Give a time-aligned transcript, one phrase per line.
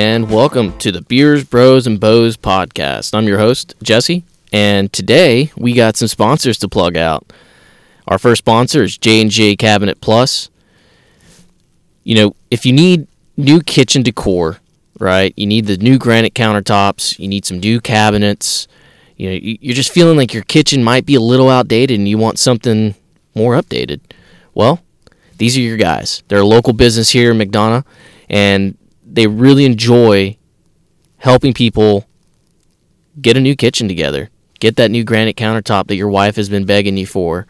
[0.00, 3.12] and welcome to the Beers, Bros, and Bows podcast.
[3.12, 7.30] I'm your host, Jesse, and today we got some sponsors to plug out.
[8.08, 10.48] Our first sponsor is J&J Cabinet Plus.
[12.02, 14.60] You know, if you need new kitchen decor,
[14.98, 15.34] right?
[15.36, 18.68] You need the new granite countertops, you need some new cabinets.
[19.18, 22.16] You know, you're just feeling like your kitchen might be a little outdated and you
[22.16, 22.94] want something
[23.34, 24.00] more updated.
[24.54, 24.80] Well,
[25.36, 26.22] these are your guys.
[26.28, 27.84] They're a local business here in McDonough
[28.30, 28.78] and
[29.12, 30.36] they really enjoy
[31.18, 32.06] helping people
[33.20, 36.64] get a new kitchen together, get that new granite countertop that your wife has been
[36.64, 37.46] begging you for,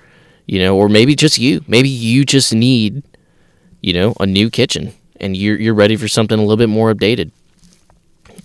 [0.47, 1.63] you know, or maybe just you.
[1.69, 3.03] Maybe you just need,
[3.81, 6.93] you know, a new kitchen and you're you're ready for something a little bit more
[6.93, 7.31] updated.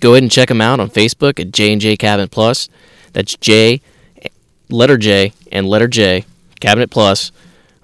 [0.02, 2.70] Go ahead and check them out on Facebook at J and J Cabinet Plus.
[3.14, 3.82] That's J,
[4.70, 6.26] letter J, and letter J
[6.60, 7.32] Cabinet Plus.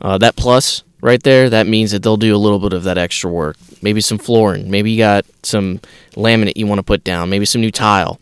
[0.01, 2.97] Uh, that plus right there, that means that they'll do a little bit of that
[2.97, 3.57] extra work.
[3.81, 4.69] Maybe some flooring.
[4.69, 5.79] Maybe you got some
[6.13, 7.29] laminate you want to put down.
[7.29, 8.19] Maybe some new tile.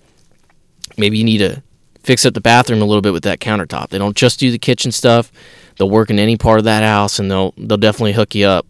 [0.98, 1.62] Maybe you need to
[2.04, 3.90] fix up the bathroom a little bit with that countertop.
[3.90, 5.32] They don't just do the kitchen stuff.
[5.78, 8.66] They'll work in any part of that house, and they'll they'll definitely hook you up.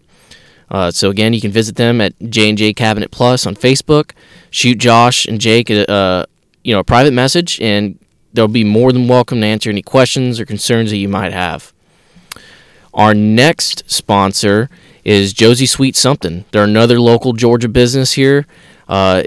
[0.69, 4.11] Uh, so again, you can visit them at J and J Cabinet Plus on Facebook.
[4.51, 6.27] Shoot Josh and Jake a
[6.63, 7.97] you know a private message, and
[8.33, 11.73] they'll be more than welcome to answer any questions or concerns that you might have.
[12.93, 14.69] Our next sponsor
[15.03, 16.45] is Josie Sweet Something.
[16.51, 18.45] They're another local Georgia business here.
[18.87, 19.23] Uh,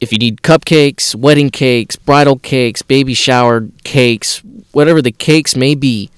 [0.00, 5.74] if you need cupcakes, wedding cakes, bridal cakes, baby shower cakes, whatever the cakes may
[5.74, 6.10] be,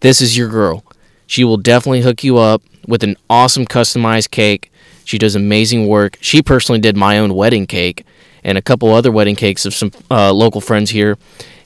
[0.00, 0.84] this is your girl.
[1.26, 4.70] She will definitely hook you up with an awesome customized cake.
[5.04, 6.18] She does amazing work.
[6.20, 8.04] She personally did my own wedding cake
[8.42, 11.16] and a couple other wedding cakes of some uh, local friends here,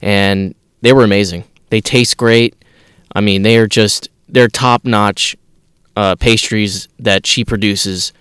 [0.00, 1.44] and they were amazing.
[1.70, 2.54] They taste great.
[3.14, 5.36] I mean, they are just they're top notch
[5.96, 8.12] uh, pastries that she produces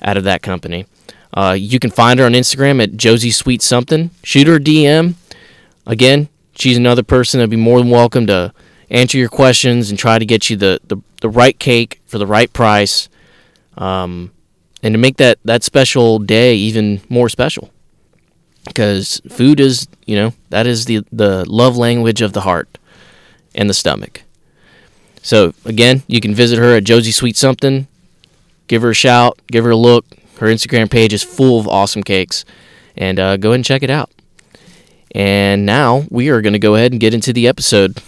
[0.00, 0.86] out of that company.
[1.34, 4.10] Uh, you can find her on Instagram at Josie Sweet Something.
[4.22, 5.14] Shoot her a DM.
[5.86, 8.52] Again, she's another person that'd be more than welcome to
[8.90, 12.26] answer your questions and try to get you the, the, the right cake for the
[12.26, 13.08] right price,
[13.78, 14.30] um,
[14.82, 17.70] and to make that, that special day even more special.
[18.66, 22.78] Because food is, you know, that is the, the love language of the heart
[23.54, 24.22] and the stomach.
[25.22, 27.86] So again, you can visit her at Josie Sweet Something.
[28.66, 30.04] Give her a shout, give her a look.
[30.38, 32.44] Her Instagram page is full of awesome cakes,
[32.96, 34.10] and uh, go ahead and check it out.
[35.14, 38.02] And now we are going to go ahead and get into the episode.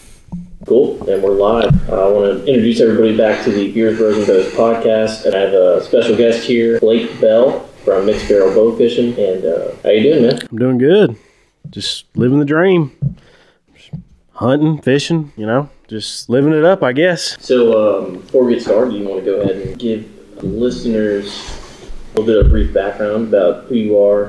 [0.67, 1.91] Cool, and we're live.
[1.91, 5.27] Uh, I want to introduce everybody back to the Beers, Bros, and Bows podcast.
[5.27, 9.09] And I have a special guest here, Blake Bell from Mixed Barrel Bow Fishing.
[9.19, 10.39] And uh, how you doing, man?
[10.51, 11.17] I'm doing good.
[11.71, 12.97] Just living the dream.
[14.45, 17.43] Hunting, fishing, you know, just living it up, I guess.
[17.43, 20.07] So um, before we get started, you want to go ahead and give
[20.45, 21.59] listeners
[22.13, 24.27] a little bit of brief background about who you are,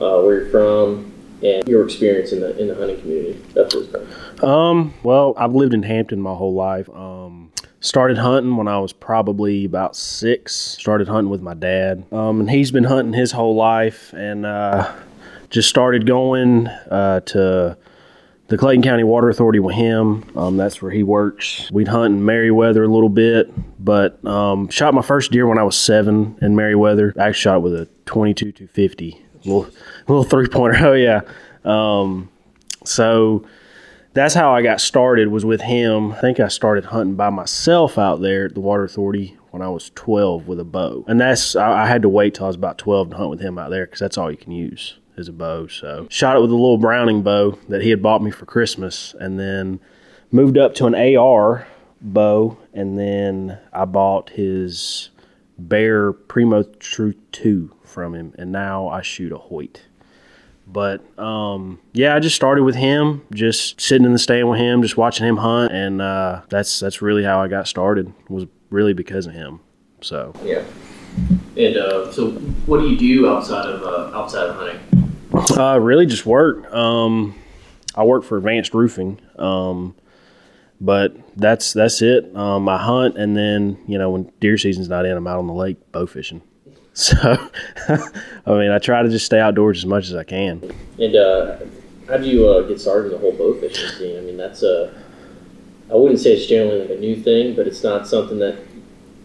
[0.00, 1.12] uh, where you're from,
[1.42, 3.44] and your experience in the in the hunting community.
[3.52, 4.08] That's what's going.
[4.42, 6.88] Um, well, I've lived in Hampton my whole life.
[6.88, 10.54] Um, started hunting when I was probably about six.
[10.54, 12.06] Started hunting with my dad.
[12.10, 14.90] Um, and he's been hunting his whole life, and uh,
[15.50, 17.76] just started going uh, to
[18.48, 20.24] the Clayton County Water Authority with him.
[20.36, 21.70] Um, that's where he works.
[21.70, 25.62] We'd hunt in Meriwether a little bit, but um, shot my first deer when I
[25.62, 27.14] was seven in Meriwether.
[27.18, 29.68] I shot it with a 22 250, little
[30.08, 30.78] little three pointer.
[30.88, 31.20] Oh yeah.
[31.64, 32.30] Um,
[32.84, 33.44] so
[34.14, 35.28] that's how I got started.
[35.28, 36.12] Was with him.
[36.12, 39.68] I think I started hunting by myself out there at the Water Authority when I
[39.68, 42.56] was 12 with a bow, and that's I, I had to wait till I was
[42.56, 45.28] about 12 to hunt with him out there because that's all you can use as
[45.28, 45.66] a bow.
[45.66, 49.14] So shot it with a little Browning bow that he had bought me for Christmas,
[49.18, 49.80] and then
[50.30, 51.66] moved up to an AR
[52.00, 55.10] bow, and then I bought his
[55.58, 59.82] Bear Primo True Two from him, and now I shoot a Hoyt.
[60.70, 64.82] But um, yeah, I just started with him, just sitting in the stand with him,
[64.82, 68.12] just watching him hunt, and uh, that's that's really how I got started.
[68.28, 69.60] Was really because of him.
[70.00, 70.62] So Yeah.
[71.56, 72.30] And uh, so,
[72.66, 75.07] what do you do outside of uh, outside of hunting?
[75.32, 76.72] Uh, really just work.
[76.72, 77.34] Um,
[77.94, 79.20] I work for Advanced Roofing.
[79.38, 79.94] Um,
[80.80, 82.34] but that's that's it.
[82.36, 85.46] Um, I hunt, and then you know when deer season's not in, I'm out on
[85.46, 86.42] the lake bow fishing.
[86.98, 87.14] So,
[87.86, 90.68] I mean, I try to just stay outdoors as much as I can.
[90.98, 91.58] And uh,
[92.08, 94.18] how do you uh, get started in the whole bow fishing scene?
[94.18, 94.92] I mean, that's a
[95.92, 98.58] I wouldn't say it's generally like a new thing, but it's not something that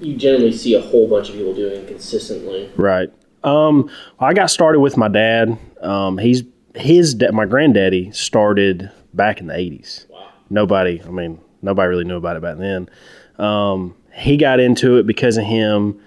[0.01, 2.71] you generally see a whole bunch of people doing consistently.
[2.77, 3.09] Right.
[3.43, 5.57] Um, I got started with my dad.
[5.81, 6.43] Um, he's
[6.75, 10.07] his da- my granddaddy started back in the '80s.
[10.09, 10.29] Wow.
[10.49, 12.89] Nobody, I mean, nobody really knew about it back then.
[13.37, 15.99] Um, he got into it because of him,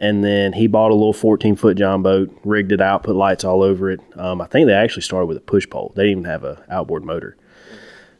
[0.00, 3.44] and then he bought a little 14 foot John boat, rigged it out, put lights
[3.44, 4.00] all over it.
[4.16, 5.92] Um, I think they actually started with a push pole.
[5.94, 7.36] They didn't even have a outboard motor.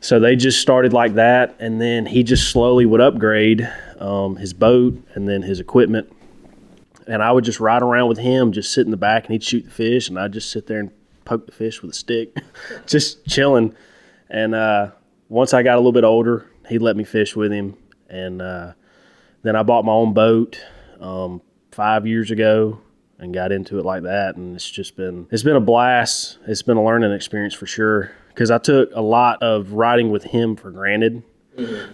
[0.01, 4.53] So they just started like that, and then he just slowly would upgrade um, his
[4.53, 6.13] boat and then his equipment.
[7.07, 9.43] And I would just ride around with him, just sit in the back, and he'd
[9.43, 10.91] shoot the fish, and I'd just sit there and
[11.25, 12.37] poke the fish with a stick,
[12.87, 13.75] just chilling.
[14.29, 14.91] And uh,
[15.29, 17.77] once I got a little bit older, he'd let me fish with him,
[18.09, 18.73] and uh,
[19.43, 20.61] then I bought my own boat
[21.01, 22.81] um, five years ago
[23.19, 26.39] and got into it like that, and it's just been it's been a blast.
[26.47, 30.25] It's been a learning experience for sure because I took a lot of riding with
[30.25, 31.23] him for granted,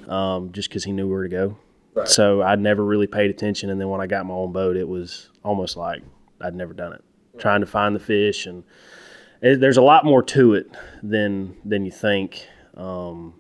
[0.09, 1.57] um, just because he knew where to go.
[1.99, 2.09] Right.
[2.09, 4.89] So I'd never really paid attention, and then when I got my own boat, it
[4.89, 6.03] was almost like
[6.41, 7.05] I'd never done it.
[7.39, 8.63] Trying to find the fish, and
[9.43, 10.71] it, there's a lot more to it
[11.03, 12.47] than than you think.
[12.77, 13.35] Um,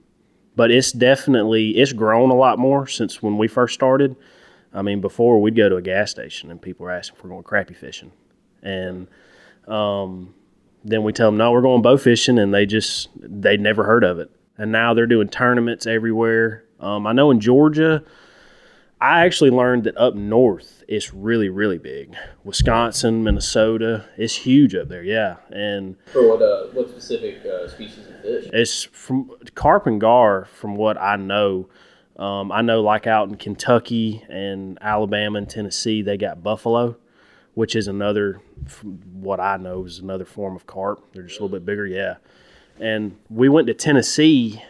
[0.56, 4.16] but it's definitely it's grown a lot more since when we first started.
[4.72, 7.30] I mean, before we'd go to a gas station and people were asking if we're
[7.30, 8.10] going crappie fishing,
[8.62, 9.06] and
[9.68, 10.34] um,
[10.84, 14.02] then we tell them no, we're going bow fishing, and they just they'd never heard
[14.02, 14.30] of it.
[14.56, 16.64] And now they're doing tournaments everywhere.
[16.80, 18.02] Um, I know in Georgia,
[19.00, 22.16] I actually learned that up north it's really really big.
[22.44, 25.04] Wisconsin, Minnesota, it's huge up there.
[25.04, 28.50] Yeah, and For what uh, what specific uh, species of fish?
[28.52, 31.68] it's from carp and gar from what i know
[32.16, 36.96] um, i know like out in kentucky and alabama and tennessee they got buffalo
[37.54, 41.42] which is another from what i know is another form of carp they're just a
[41.42, 42.16] little bit bigger yeah
[42.80, 44.62] and we went to tennessee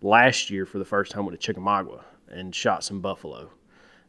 [0.00, 3.50] last year for the first time with a chickamauga and shot some buffalo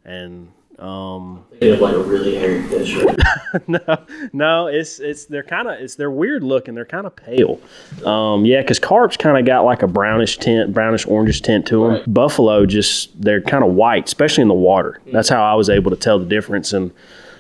[0.05, 2.95] and um, They have like a really hairy fish.
[2.95, 3.19] Right?
[3.67, 6.73] no, no, it's it's they're kind of it's they're weird looking.
[6.73, 7.59] They're kind of pale.
[8.05, 11.83] Um, yeah, because carp's kind of got like a brownish tint, brownish orangish tint to
[11.83, 11.91] them.
[11.91, 12.13] Right.
[12.13, 14.99] Buffalo just they're kind of white, especially in the water.
[15.11, 16.73] That's how I was able to tell the difference.
[16.73, 16.91] And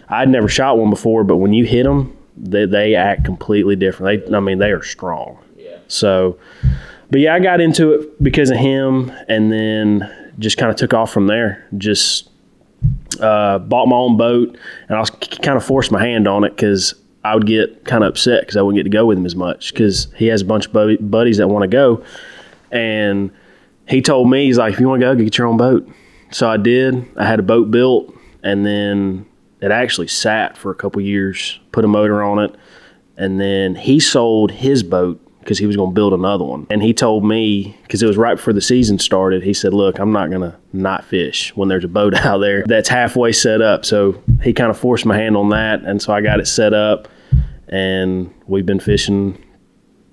[0.09, 4.27] I'd never shot one before, but when you hit them, they they act completely different.
[4.29, 5.39] They, I mean, they are strong.
[5.57, 5.77] Yeah.
[5.87, 6.37] So,
[7.09, 10.93] but yeah, I got into it because of him, and then just kind of took
[10.93, 11.67] off from there.
[11.77, 12.29] Just
[13.19, 14.57] uh, bought my own boat,
[14.87, 18.03] and I was kind of forced my hand on it because I would get kind
[18.03, 20.41] of upset because I wouldn't get to go with him as much because he has
[20.41, 22.03] a bunch of buddy- buddies that want to go,
[22.71, 23.31] and
[23.87, 25.87] he told me he's like, if you want to go, get your own boat.
[26.31, 27.05] So I did.
[27.17, 29.25] I had a boat built, and then
[29.61, 31.59] it actually sat for a couple years.
[31.71, 32.55] Put a motor on it,
[33.17, 36.65] and then he sold his boat because he was going to build another one.
[36.69, 39.43] And he told me because it was right before the season started.
[39.43, 42.63] He said, "Look, I'm not going to not fish when there's a boat out there
[42.65, 46.13] that's halfway set up." So he kind of forced my hand on that, and so
[46.13, 47.07] I got it set up,
[47.67, 49.37] and we've been fishing.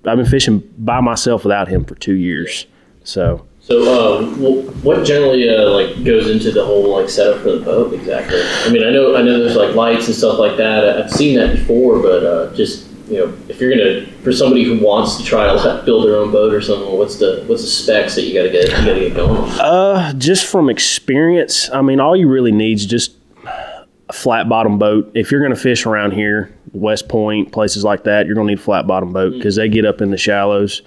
[0.05, 2.65] I've been fishing by myself without him for two years.
[3.03, 4.41] So So, um,
[4.83, 8.41] what generally uh, like goes into the whole like setup for the boat exactly?
[8.41, 11.03] I mean, I know I know there's like lights and stuff like that.
[11.03, 14.83] I've seen that before, but uh, just you know, if you're gonna for somebody who
[14.83, 18.15] wants to try to build their own boat or something, what's the what's the specs
[18.15, 19.37] that you gotta get you gotta get going?
[19.37, 19.59] on?
[19.59, 23.15] Uh, just from experience, I mean, all you really need is just
[24.11, 25.11] a flat bottom boat.
[25.15, 28.53] If you're going to fish around here, West Point, places like that, you're going to
[28.53, 30.81] need a flat bottom boat because they get up in the shallows.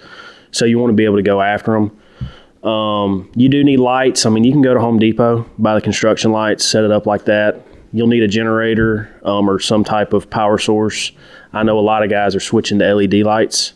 [0.51, 2.69] So you want to be able to go after them.
[2.69, 4.27] Um, you do need lights.
[4.27, 7.07] I mean, you can go to Home Depot, buy the construction lights, set it up
[7.07, 7.65] like that.
[7.91, 11.11] You'll need a generator um, or some type of power source.
[11.55, 13.73] I know a lot of guys are switching to LED lights.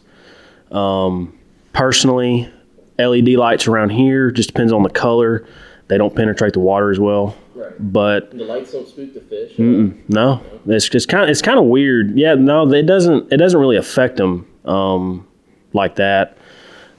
[0.72, 1.38] Um,
[1.74, 2.50] personally,
[2.98, 5.48] LED lights around here just depends on the color.
[5.88, 7.36] They don't penetrate the water as well.
[7.56, 7.74] Right.
[7.80, 9.58] But The lights don't spook the fish.
[9.58, 12.18] no, it's just kind of it's kind of weird.
[12.18, 15.28] Yeah, no, it doesn't it doesn't really affect them um,
[15.74, 16.38] like that.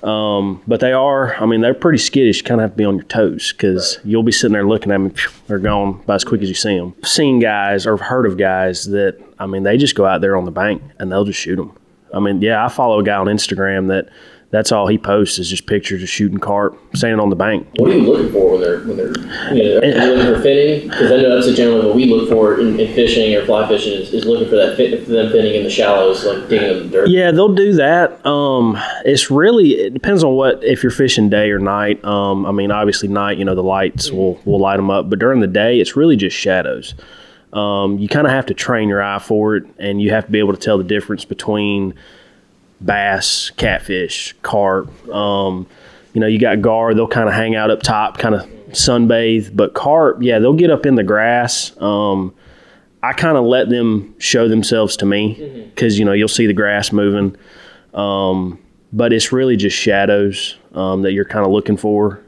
[0.03, 1.35] Um, but they are.
[1.35, 2.39] I mean, they're pretty skittish.
[2.39, 4.93] You kind of have to be on your toes because you'll be sitting there looking
[4.93, 5.15] at them.
[5.47, 6.95] They're gone by as quick as you see them.
[7.05, 10.45] Seen guys or heard of guys that I mean, they just go out there on
[10.45, 11.77] the bank and they'll just shoot them.
[12.13, 14.09] I mean, yeah, I follow a guy on Instagram that
[14.51, 17.69] that's all he posts is just pictures of shooting carp standing on the bank.
[17.77, 19.17] What are you looking for when they're when they're
[19.55, 20.91] you know, you looking for finning?
[20.91, 23.93] Because I know that's generally what we look for in, in fishing or fly fishing
[23.93, 26.83] is, is looking for that fit for them finning in the shallows, like digging in
[26.85, 27.09] the dirt.
[27.09, 28.25] Yeah, they'll do that.
[28.27, 32.05] Um, it's really it depends on what if you're fishing day or night.
[32.05, 35.21] Um, I mean, obviously night, you know, the lights will will light them up, but
[35.21, 36.95] during the day, it's really just shadows.
[37.53, 40.33] Um, you kind of have to train your eye for it, and you have to
[40.33, 41.95] be able to tell the difference between
[42.81, 44.89] bass, catfish, carp.
[45.09, 45.67] Um,
[46.13, 49.55] you know, you got gar; they'll kind of hang out up top, kind of sunbathe.
[49.55, 51.77] But carp, yeah, they'll get up in the grass.
[51.81, 52.35] Um,
[53.03, 56.53] I kind of let them show themselves to me because you know you'll see the
[56.53, 57.37] grass moving,
[57.95, 58.59] um,
[58.93, 62.21] but it's really just shadows um, that you're kind of looking for.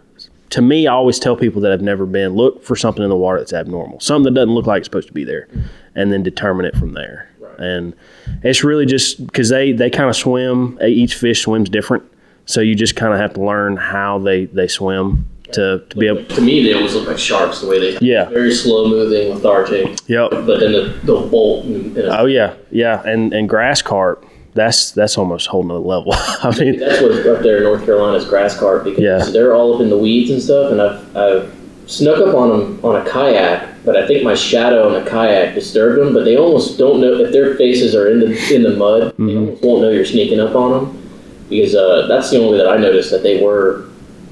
[0.51, 3.17] to me, I always tell people that have never been look for something in the
[3.17, 5.49] water that's abnormal, something that doesn't look like it's supposed to be there,
[5.95, 7.32] and then determine it from there.
[7.59, 7.95] And
[8.43, 10.79] it's really just because they they kind of swim.
[10.83, 12.05] Each fish swims different,
[12.47, 16.07] so you just kind of have to learn how they they swim to, to be
[16.09, 16.25] able.
[16.25, 17.99] To me, they always look like sharks the way they.
[18.07, 18.29] Yeah.
[18.31, 19.99] Very slow moving, lethargic.
[20.09, 20.31] Yep.
[20.31, 21.65] But then the, they'll bolt.
[21.67, 24.27] And, and Oh yeah, yeah, and and grass carp.
[24.55, 26.13] That's that's almost a whole nother level.
[26.17, 29.19] I mean, That's what up there in North Carolina's grass carp because Yeah.
[29.33, 30.73] they're all up in the weeds and stuff.
[30.73, 31.57] And I've, I've
[31.87, 35.55] snuck up on them on a kayak, but I think my shadow on the kayak
[35.55, 36.15] disturbed them.
[36.15, 39.15] But they almost don't know if their faces are in the in the mud.
[39.19, 41.03] They almost won't know you're sneaking up on them
[41.49, 43.89] because uh, that's the only way that I noticed that they were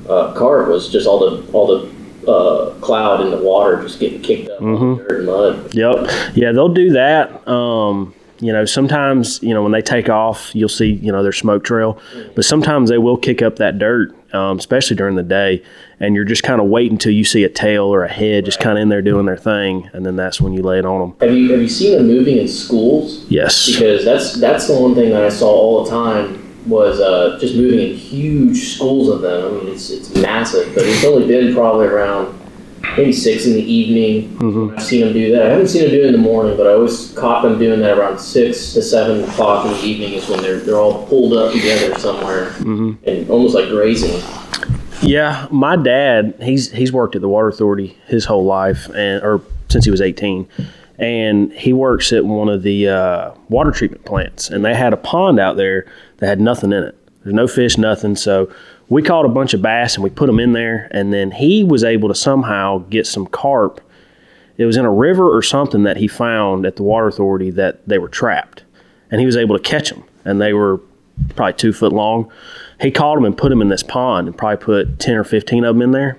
[0.09, 4.21] uh, carp was just all the all the uh, cloud in the water just getting
[4.23, 5.75] kicked up the dirt and mud.
[5.75, 6.11] Yep.
[6.35, 7.47] Yeah, they'll do that.
[7.49, 11.33] Um, you know, sometimes, you know, when they take off, you'll see, you know, their
[11.33, 12.01] smoke trail.
[12.35, 15.63] But sometimes they will kick up that dirt, um, especially during the day.
[16.03, 18.59] And you're just kind of waiting until you see a tail or a head just
[18.59, 19.91] kind of in there doing their thing.
[19.93, 21.17] And then that's when you lay it on them.
[21.29, 23.27] Have you have you seen them moving in schools?
[23.29, 23.67] Yes.
[23.71, 27.55] because that's that's the one thing that I saw all the time was uh, just
[27.55, 29.45] moving in huge schools of them.
[29.55, 32.39] I mean, it's it's massive, but it's only been probably around
[32.97, 34.37] maybe six in the evening.
[34.39, 34.77] Mhm.
[34.79, 35.43] I've seen them do that.
[35.43, 37.81] I haven't seen them do it in the morning, but I always caught them doing
[37.81, 40.15] that around six to seven o'clock in the evening.
[40.15, 42.97] Is when they're they're all pulled up together somewhere Mhm.
[43.05, 44.19] and almost like grazing.
[45.03, 49.41] Yeah, my dad, he's he's worked at the water authority his whole life, and or
[49.69, 50.47] since he was 18,
[50.99, 54.99] and he works at one of the uh, water treatment plants, and they had a
[54.99, 55.87] pond out there
[56.19, 56.97] that had nothing in it.
[57.23, 58.15] There's no fish, nothing.
[58.17, 58.53] So
[58.89, 61.65] we caught a bunch of bass and we put them in there, and then he
[61.65, 63.81] was able to somehow get some carp.
[64.59, 67.87] It was in a river or something that he found at the water authority that
[67.89, 68.65] they were trapped,
[69.11, 70.81] and he was able to catch them, and they were
[71.37, 72.31] probably two foot long.
[72.81, 75.65] He caught them and put them in this pond and probably put 10 or 15
[75.65, 76.19] of them in there.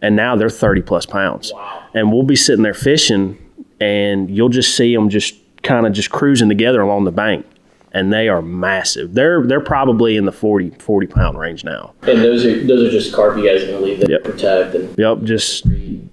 [0.00, 1.52] And now they're 30 plus pounds.
[1.54, 1.82] Wow.
[1.94, 3.38] And we'll be sitting there fishing
[3.80, 7.46] and you'll just see them just kind of just cruising together along the bank.
[7.94, 9.12] And they are massive.
[9.12, 11.92] They're they're probably in the 40, 40 pound range now.
[12.02, 14.24] And those are those are just carp you guys are gonna leave there Yep.
[14.24, 15.66] protect and Yep, just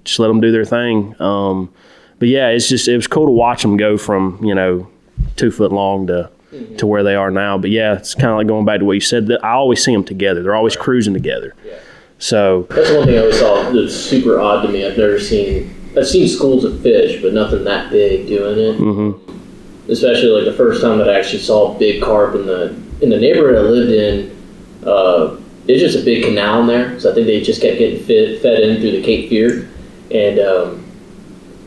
[0.03, 1.15] just let them do their thing.
[1.21, 1.71] Um,
[2.19, 4.89] but yeah, it's just it was cool to watch them go from you know
[5.37, 6.29] two foot long to
[6.77, 7.57] to where they are now.
[7.57, 9.27] But yeah, it's kind of like going back to what you said.
[9.27, 10.41] That I always see them together.
[10.43, 11.53] They're always cruising together.
[11.65, 11.79] Yeah.
[12.17, 14.85] So That's one thing I always saw that's super odd to me.
[14.85, 15.73] I've never seen.
[15.97, 18.79] I've seen schools of fish, but nothing that big doing it.
[18.79, 19.19] mhm.
[19.89, 23.09] Especially like the first time that I actually saw a big carp in the in
[23.09, 24.37] the neighborhood I lived in.
[24.85, 25.37] Uh,
[25.67, 28.39] it's just a big canal in there, so I think they just kept getting fed,
[28.41, 29.67] fed in through the Cape Fear,
[30.11, 30.85] and um,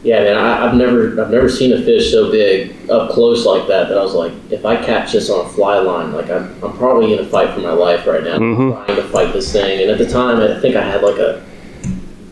[0.02, 3.68] yeah, man, I, I've never I've never seen a fish so big up close like
[3.68, 3.88] that.
[3.88, 6.76] That I was like, if I catch this on a fly line, like I'm, I'm
[6.76, 8.84] probably gonna fight for my life right now, Mhm.
[8.86, 9.80] trying to fight this thing.
[9.82, 11.42] And at the time, I think I had like a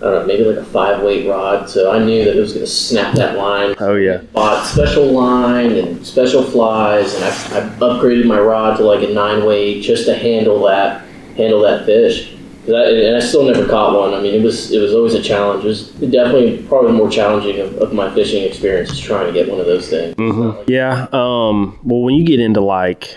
[0.02, 2.54] I don't know, maybe like a five weight rod, so I knew that it was
[2.54, 7.68] gonna snap that line oh yeah, bought special line and special flies, and I, I
[7.80, 11.02] upgraded my rod to like a nine weight just to handle that
[11.36, 12.34] handle that fish.
[12.72, 14.14] And I still never caught one.
[14.14, 15.64] I mean, it was it was always a challenge.
[15.64, 19.48] It was definitely probably more challenging of, of my fishing experience is trying to get
[19.50, 20.14] one of those things.
[20.16, 20.64] Mhm.
[20.68, 21.06] yeah.
[21.12, 23.16] Um, well, when you get into like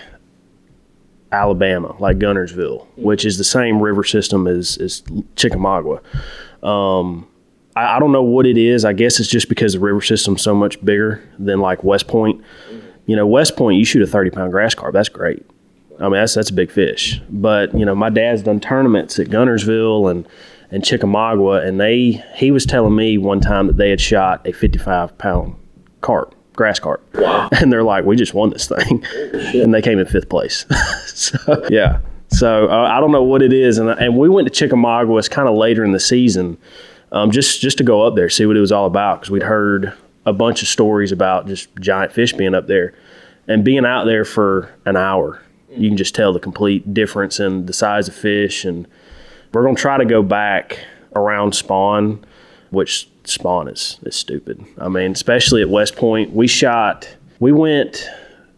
[1.32, 5.02] Alabama, like Guntersville, which is the same river system as as
[5.36, 6.00] Chickamauga.
[6.66, 7.26] Um,
[7.76, 8.84] I, I don't know what it is.
[8.84, 12.40] I guess it's just because the river system's so much bigger than like West Point.
[13.06, 14.92] You know, West Point, you shoot a thirty pound grass carp.
[14.94, 15.44] That's great.
[15.98, 17.20] I mean, that's that's a big fish.
[17.30, 20.28] But you know, my dad's done tournaments at Guntersville and
[20.70, 24.52] and Chickamauga, and they he was telling me one time that they had shot a
[24.52, 25.54] fifty five pound
[26.00, 29.04] carp, grass carp, Wow, and they're like, we just won this thing,
[29.54, 30.66] and they came in fifth place.
[31.06, 32.00] so yeah.
[32.28, 35.16] So uh, I don't know what it is, and and we went to Chickamauga.
[35.16, 36.58] It's kind of later in the season,
[37.12, 39.42] um, just just to go up there, see what it was all about, because we'd
[39.44, 39.92] heard
[40.26, 42.94] a bunch of stories about just giant fish being up there,
[43.46, 45.40] and being out there for an hour,
[45.76, 48.86] you can just tell the complete difference in the size of fish, and
[49.52, 50.78] we're gonna try to go back
[51.16, 52.24] around spawn,
[52.70, 54.64] which spawn is is stupid.
[54.78, 57.08] I mean, especially at West Point, we shot,
[57.40, 58.08] we went.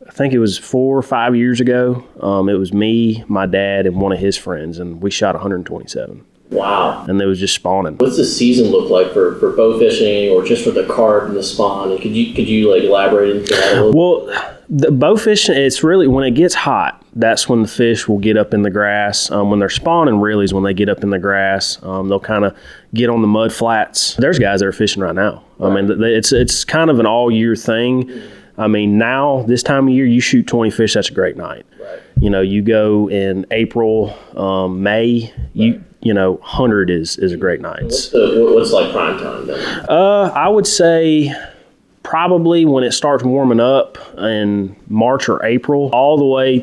[0.09, 2.03] I think it was four or five years ago.
[2.23, 6.25] Um, it was me, my dad, and one of his friends, and we shot 127.
[6.51, 7.05] wow.
[7.07, 7.97] And they was just spawning.
[7.99, 11.37] What's the season look like for, for bow fishing or just for the carp and
[11.37, 11.91] the spawn?
[11.91, 14.27] And could you could you like elaborate into that a little?
[14.27, 17.03] Well, the bow fishing, it's really when it gets hot.
[17.15, 19.31] That's when the fish will get up in the grass.
[19.31, 21.83] Um, when they're spawning, really is when they get up in the grass.
[21.83, 22.57] Um, they'll kind of
[22.93, 24.15] get on the mud flats.
[24.15, 25.45] There's guys that are fishing right now.
[25.61, 28.11] I mean, it's it's kind of an all year thing.
[28.59, 30.95] I mean, now this time of year, you shoot 20 fish.
[30.95, 31.67] That's a great night.
[31.81, 32.01] Right.
[32.19, 35.33] You know, you go in April, um, May.
[35.53, 37.85] You you know, hundred is is a great night.
[37.85, 39.87] What's, the, what's like prime time then?
[39.89, 41.33] Uh, I would say
[42.07, 46.61] probably when it starts warming up in March or April, all the way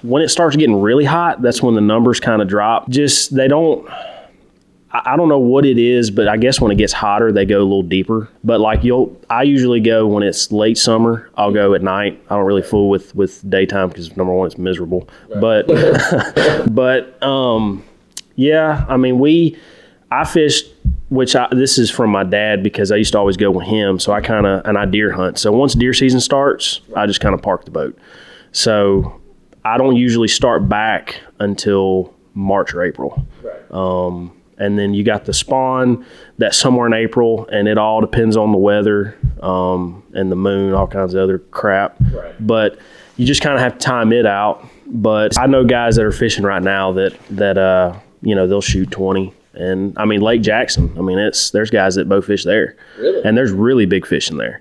[0.00, 2.88] when it starts getting really hot, that's when the numbers kind of drop.
[2.88, 3.86] Just they don't.
[4.90, 7.58] I don't know what it is, but I guess when it gets hotter, they go
[7.58, 8.30] a little deeper.
[8.42, 11.28] But like you'll, I usually go when it's late summer.
[11.36, 12.18] I'll go at night.
[12.30, 15.10] I don't really fool with with daytime because number one, it's miserable.
[15.38, 15.66] But
[16.74, 17.84] but um,
[18.36, 19.58] yeah, I mean we,
[20.10, 20.72] I fished,
[21.08, 23.98] which I this is from my dad because I used to always go with him.
[23.98, 25.38] So I kind of and I deer hunt.
[25.38, 27.96] So once deer season starts, I just kind of park the boat.
[28.52, 29.20] So
[29.64, 33.70] I don't usually start back until March or April Right.
[34.58, 36.04] and then you got the spawn
[36.38, 40.72] that's somewhere in April, and it all depends on the weather um, and the moon,
[40.72, 41.96] all kinds of other crap.
[42.12, 42.34] Right.
[42.46, 42.78] But
[43.16, 44.66] you just kind of have to time it out.
[44.86, 48.60] But I know guys that are fishing right now that that uh, you know they'll
[48.62, 50.92] shoot twenty, and I mean Lake Jackson.
[50.98, 53.22] I mean it's there's guys that bow fish there, Really?
[53.24, 54.60] and there's really big fish in there.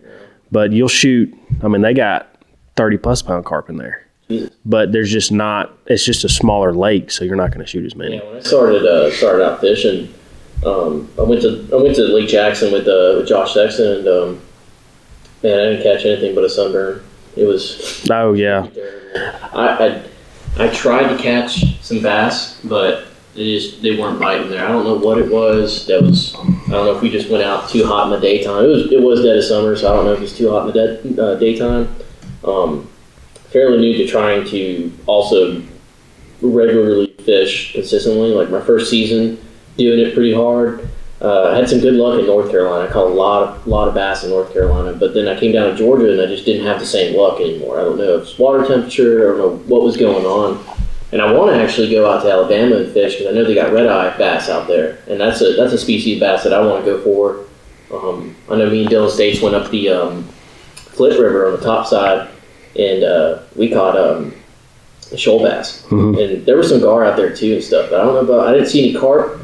[0.52, 1.34] But you'll shoot.
[1.64, 2.36] I mean they got
[2.76, 4.02] thirty plus pound carp in there.
[4.30, 4.56] Jesus.
[4.66, 5.78] But there's just not.
[5.86, 8.16] It's just a smaller lake, so you're not going to shoot as many.
[8.18, 10.12] Yeah, when I started uh, started out fishing,
[10.66, 14.08] um, I went to I went to Lake Jackson with, uh, with Josh Sexton, and
[14.08, 14.42] um,
[15.44, 17.04] man, I didn't catch anything but a sunburn.
[17.36, 18.68] It was Oh yeah,
[19.54, 20.02] I,
[20.58, 24.66] I I tried to catch some bass, but they just they weren't biting there.
[24.66, 25.86] I don't know what it was.
[25.88, 28.64] That was I don't know if we just went out too hot in the daytime.
[28.64, 30.68] It was it was dead of summer, so I don't know if it's too hot
[30.68, 31.94] in the dead, uh, daytime.
[32.44, 32.90] Um,
[33.52, 35.62] fairly new to trying to also
[36.42, 38.32] regularly fish consistently.
[38.32, 39.40] Like my first season,
[39.78, 40.90] doing it pretty hard.
[41.22, 42.90] Uh, I had some good luck in North Carolina.
[42.90, 45.52] I caught a lot of lot of bass in North Carolina, but then I came
[45.52, 47.80] down to Georgia and I just didn't have the same luck anymore.
[47.80, 49.24] I don't know if it's water temperature.
[49.24, 50.64] I don't know what was going on.
[51.12, 53.56] And I want to actually go out to Alabama and fish because I know they
[53.56, 56.54] got red eye bass out there, and that's a that's a species of bass that
[56.54, 57.46] I want to go for.
[57.96, 60.24] Um, I know me and Dylan States went up the um,
[60.76, 62.28] Flint River on the top side,
[62.78, 64.34] and uh, we caught um,
[65.16, 65.86] shoal bass,
[66.20, 67.92] and there was some gar out there too and stuff.
[67.92, 69.40] But I don't know about I didn't see any carp,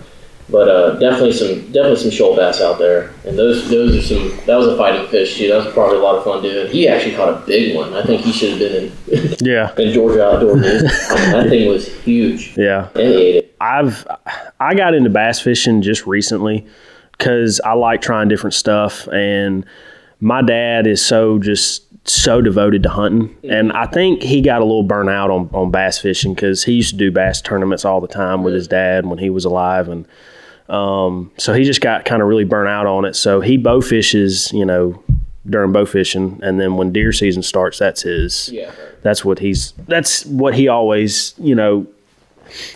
[0.51, 4.45] but uh, definitely some definitely some shoal bass out there, and those those are some
[4.45, 5.47] that was a fighting fish too.
[5.47, 6.69] That was probably a lot of fun doing.
[6.69, 7.93] He actually caught a big one.
[7.93, 10.81] I think he should have been in yeah, in Georgia Outdoor News.
[10.81, 12.89] That thing was huge, yeah.
[12.95, 13.55] and he ate it.
[13.61, 14.05] I've
[14.59, 16.67] I got into bass fishing just recently
[17.13, 19.65] because I like trying different stuff, and
[20.19, 24.65] my dad is so just so devoted to hunting, and I think he got a
[24.65, 28.07] little burnout on on bass fishing because he used to do bass tournaments all the
[28.07, 30.05] time with his dad when he was alive, and
[30.71, 33.15] um, so he just got kind of really burnt out on it.
[33.15, 35.01] So he bow fishes, you know.
[35.49, 38.69] During bow fishing, and then when deer season starts, that's his Yeah.
[39.01, 41.87] that's what he's that's what he always you know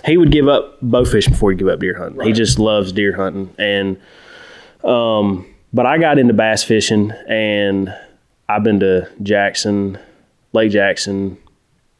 [0.03, 2.91] he would give up bow fishing before he'd give up deer hunting he just loves
[2.91, 3.97] deer hunting and
[4.83, 7.93] um but i got into bass fishing and
[8.49, 9.99] i've been to jackson
[10.53, 11.37] lake jackson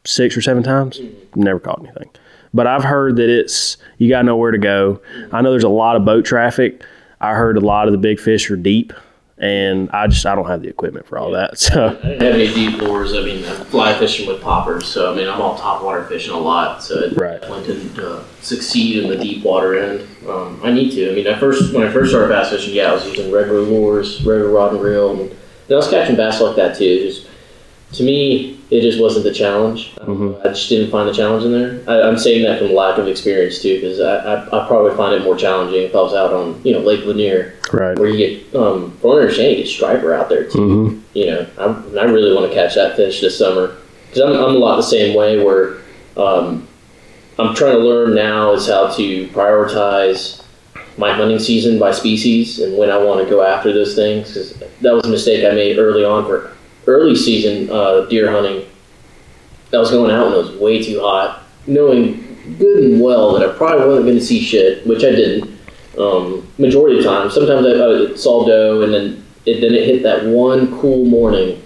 [0.04, 0.98] six or seven times
[1.36, 2.10] never caught anything
[2.56, 5.00] but i've heard that it's you gotta know where to go
[5.32, 6.82] i know there's a lot of boat traffic
[7.20, 8.92] i heard a lot of the big fish are deep
[9.38, 12.34] and i just i don't have the equipment for all that so I didn't have
[12.34, 13.12] any deep lures.
[13.12, 16.32] I mean, I'm fly fishing with poppers, so I mean, I'm all top water fishing
[16.32, 16.82] a lot.
[16.82, 17.40] So it Right.
[17.50, 20.06] went to uh, succeed in the deep water end.
[20.26, 21.12] Um, I need to.
[21.12, 23.60] I mean, I first when I first started bass fishing, yeah, I was using regular
[23.60, 25.32] lures, regular rod and reel, and, and
[25.70, 27.00] I was catching bass like that too.
[27.00, 27.28] Just
[27.98, 29.94] to me, it just wasn't the challenge.
[30.00, 31.82] I, don't I just didn't find the challenge in there.
[31.88, 35.14] I, I'm saying that from lack of experience too, because I, I I probably find
[35.14, 38.16] it more challenging if I was out on you know Lake Lanier right where you
[38.16, 40.58] get um, from what I understand, you get striper out there too.
[40.58, 41.00] Mhm.
[41.14, 43.76] You know, I, and I really want to catch that fish this summer
[44.08, 45.42] because I'm, I'm a lot the same way.
[45.42, 45.78] Where
[46.16, 46.66] um,
[47.38, 50.42] I'm trying to learn now is how to prioritize
[50.98, 54.28] my hunting season by species and when I want to go after those things.
[54.28, 56.55] Because that was a mistake I made early on for
[56.86, 58.68] early season uh, deer hunting.
[59.72, 63.48] I was going out and it was way too hot, knowing good and well that
[63.48, 65.56] I probably wasn't going to see shit, which I didn't
[65.98, 67.30] um, majority of the time.
[67.30, 71.62] Sometimes I, I saw doe, and then it then it hit that one cool morning,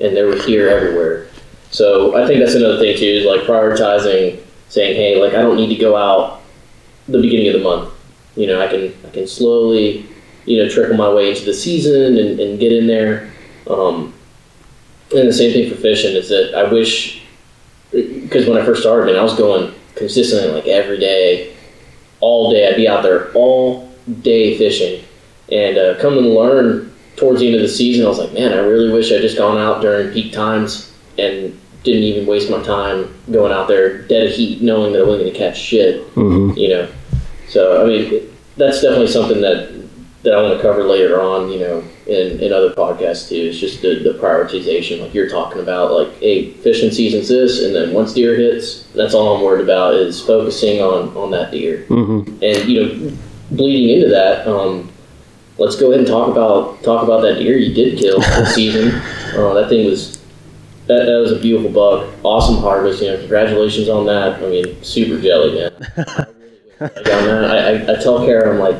[0.00, 1.28] and there was deer everywhere.
[1.70, 5.56] So I think that's another thing too is like prioritizing, saying, hey, like I don't
[5.56, 6.42] need to go out
[7.08, 7.92] the beginning of the month.
[8.36, 10.06] You know, I can I can slowly,
[10.44, 13.32] you know, trickle my way into the season and, and get in there.
[13.68, 14.14] Um,
[15.16, 17.22] and the same thing for fishing is that I wish
[17.92, 21.54] because when I first started, man, I was going consistently like every day
[22.20, 22.68] all day.
[22.68, 23.90] I'd be out there all
[24.22, 25.04] day fishing,
[25.50, 28.52] and uh, coming to learn towards the end of the season, I was like, man,
[28.52, 32.62] I really wish I'd just gone out during peak times and didn't even waste my
[32.62, 36.14] time going out there dead of heat, knowing that I wasn't going to catch shit.
[36.14, 36.56] Mhm.
[36.56, 36.88] You know,
[37.48, 38.22] So I mean,
[38.56, 39.70] that's definitely something that
[40.26, 41.50] that I want to cover later on.
[41.50, 43.36] You know, in, in other podcasts too.
[43.36, 45.92] It's just the, the prioritization, like you're talking about.
[45.92, 49.94] Like, hey, fishing season's this, and then once deer hits, that's all I'm worried about
[49.94, 51.86] is focusing on on that deer.
[51.88, 52.42] Mm-hmm.
[52.42, 53.16] And you know,
[53.52, 54.90] bleeding into that, um,
[55.58, 59.00] let's go ahead and talk about talk about that deer you did kill this season.
[59.36, 60.16] Uh, that thing was
[60.88, 63.00] that, that was a beautiful buck, awesome harvest.
[63.00, 64.42] You know, congratulations on that.
[64.42, 65.72] I mean, super jelly, man.
[66.80, 68.76] I, I, I tell Kara, I'm like,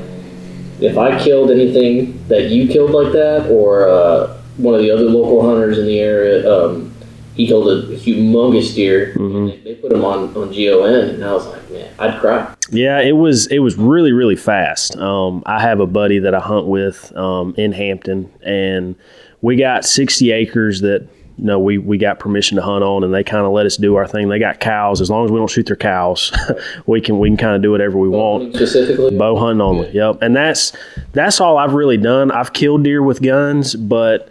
[0.80, 5.04] if I killed anything that you killed like that, or uh, one of the other
[5.04, 6.92] local hunters in the area, um,
[7.34, 9.12] he killed a humongous deer.
[9.16, 9.50] Mhm.
[9.50, 12.54] They, they put him on on GON, and I was like, man, I'd cry.
[12.70, 14.96] Yeah, it was it was really really fast.
[14.96, 18.96] Um, I have a buddy that I hunt with um, in Hampton, and
[19.42, 21.06] we got sixty acres that
[21.38, 23.96] know we we got permission to hunt on, and they kind of let us do
[23.96, 24.28] our thing.
[24.28, 25.00] They got cows.
[25.00, 26.32] As long as we don't shoot their cows,
[26.86, 28.54] we can we can kind of do whatever we want.
[28.54, 29.16] specifically.
[29.16, 29.90] Bow hunting only.
[29.90, 30.18] Yep.
[30.22, 30.72] And that's
[31.12, 32.30] that's all I've really done.
[32.30, 34.28] I've killed deer with guns, but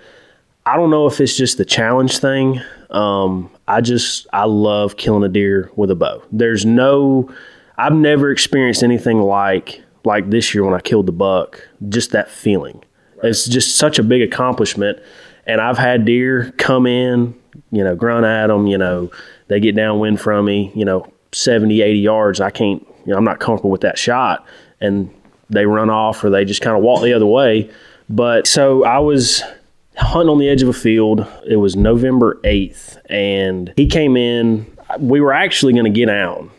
[0.66, 2.62] I don't know if it's just the challenge thing.
[2.90, 6.24] Um, I just I love killing a deer with a bow.
[6.32, 7.30] There's no
[7.78, 11.68] I've never experienced anything like like this year when I killed the buck.
[11.90, 12.84] Just that feeling.
[13.24, 15.00] It's just such a big accomplishment.
[15.46, 17.36] And I've had deer come in,
[17.72, 19.12] you know, grunt at them, you know,
[19.48, 22.42] they get downwind from me, you know, 70, 80 yards.
[22.42, 24.46] I can't, you know, I'm not comfortable with that shot.
[24.82, 25.14] And
[25.50, 27.70] they run off or they just kind of walk the other way.
[28.10, 29.44] But so I was
[29.98, 31.28] hunting on the edge of a field.
[31.48, 32.98] It was November 8th.
[33.10, 34.66] And he came in.
[35.00, 36.50] We were actually going to get out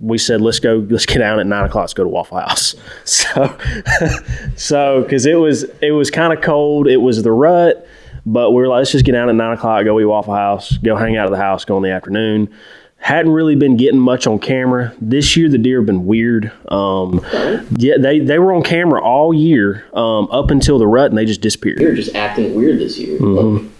[0.00, 2.74] we said let's go let's get out at nine o'clock let's go to waffle house
[3.04, 3.58] so
[4.56, 7.86] so because it was it was kind of cold it was the rut
[8.24, 10.76] but we were like let's just get out at nine o'clock go eat waffle house
[10.78, 12.52] go hang out at the house go in the afternoon
[12.98, 17.20] hadn't really been getting much on camera this year the deer have been weird um,
[17.76, 21.24] yeah they, they were on camera all year um, up until the rut and they
[21.24, 23.18] just disappeared They're just acting weird this year.
[23.18, 23.56] Mm-hmm.
[23.56, 23.72] Like,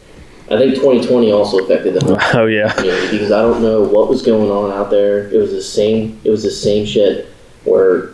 [0.51, 2.19] I think 2020 also affected them.
[2.35, 5.29] oh yeah because I don't know what was going on out there.
[5.29, 6.21] It was the same.
[6.25, 7.29] It was the same shit
[7.65, 8.11] where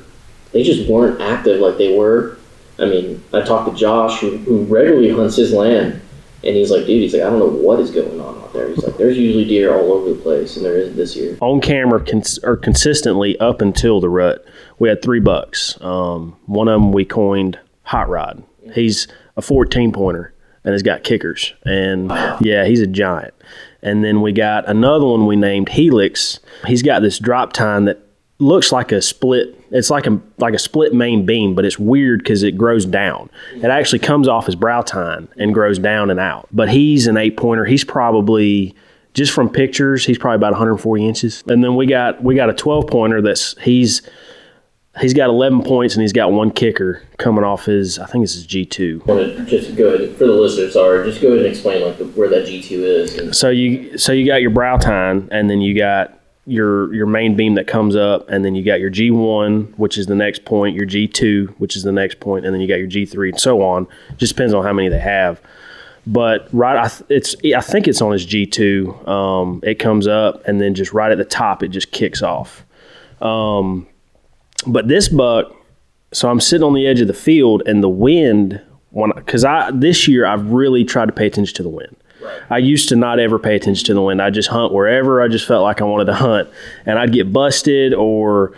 [0.52, 2.36] they just weren't active like they were.
[2.78, 6.00] I mean, I talked to Josh who, who regularly hunts his land,
[6.44, 8.68] and he's like, dude, he's like, I don't know what is going on out there.
[8.68, 11.36] He's like, there's usually deer all over the place, and there isn't this year.
[11.40, 14.44] on camera cons- or consistently up until the rut.
[14.78, 15.76] We had three bucks.
[15.80, 18.44] Um, one of them we coined Hot Rod.
[18.72, 21.54] He's a 14 pointer and has got kickers.
[21.64, 23.34] And yeah, he's a giant.
[23.82, 26.40] And then we got another one we named Helix.
[26.66, 28.00] He's got this drop tine that
[28.38, 29.58] looks like a split.
[29.70, 33.30] It's like a like a split main beam, but it's weird because it grows down.
[33.56, 36.48] It actually comes off his brow tine and grows down and out.
[36.52, 37.64] But he's an eight pointer.
[37.64, 38.74] He's probably
[39.14, 41.42] just from pictures, he's probably about 140 inches.
[41.48, 44.02] And then we got we got a 12 pointer that's he's
[45.00, 48.34] he's got 11 points and he's got one kicker coming off his I think it's
[48.34, 49.06] his G2.
[49.06, 50.74] want to just go ahead for the listeners.
[50.74, 53.18] Sorry, just go ahead and explain like the, where that G two is.
[53.18, 56.17] And So you so you got your brow tine and then you got
[56.48, 60.06] your your main beam that comes up and then you got your G1 which is
[60.06, 62.88] the next point, your G2 which is the next point and then you got your
[62.88, 63.86] G3 and so on.
[64.16, 65.40] Just depends on how many they have.
[66.06, 68.94] But right, I, th- it's I think it's on his G two.
[69.06, 72.64] Um, it comes up and then just right at the top, it just kicks off.
[73.20, 73.86] Um,
[74.66, 75.54] but this buck,
[76.12, 78.62] so I'm sitting on the edge of the field and the wind.
[78.90, 81.94] Because I this year I've really tried to pay attention to the wind.
[82.50, 84.22] I used to not ever pay attention to the wind.
[84.22, 86.48] I just hunt wherever I just felt like I wanted to hunt,
[86.86, 88.52] and I'd get busted or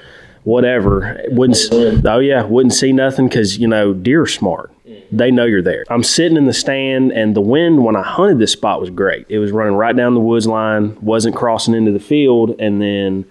[0.44, 1.20] whatever.
[1.28, 4.72] Wouldn't oh yeah, wouldn't see nothing because you know deer are smart.
[5.12, 5.84] They know you're there.
[5.88, 9.26] I'm sitting in the stand, and the wind when I hunted this spot was great.
[9.28, 13.24] It was running right down the woods line, wasn't crossing into the field, and then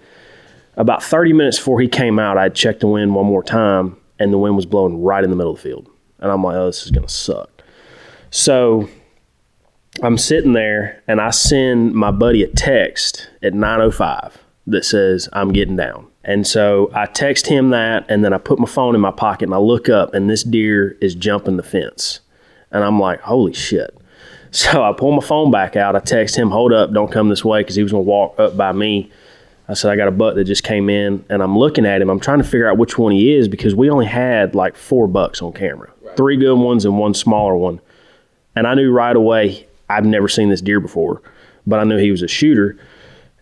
[0.76, 4.32] about 30 minutes before he came out, I checked the wind one more time, and
[4.32, 5.90] the wind was blowing right in the middle of the field.
[6.18, 7.62] And I'm like, oh, this is gonna suck.
[8.30, 8.88] So
[10.02, 15.52] I'm sitting there, and I send my buddy a text at 9:05 that says I'm
[15.52, 16.06] getting down.
[16.24, 19.44] And so I text him that, and then I put my phone in my pocket,
[19.44, 22.20] and I look up, and this deer is jumping the fence,
[22.70, 23.96] and I'm like, holy shit.
[24.52, 25.94] So I pull my phone back out.
[25.94, 28.56] I text him, hold up, don't come this way, because he was gonna walk up
[28.56, 29.08] by me.
[29.68, 32.10] I said, I got a buck that just came in, and I'm looking at him.
[32.10, 35.06] I'm trying to figure out which one he is because we only had like four
[35.06, 37.80] bucks on camera three good ones and one smaller one.
[38.56, 41.22] And I knew right away, I've never seen this deer before,
[41.66, 42.78] but I knew he was a shooter.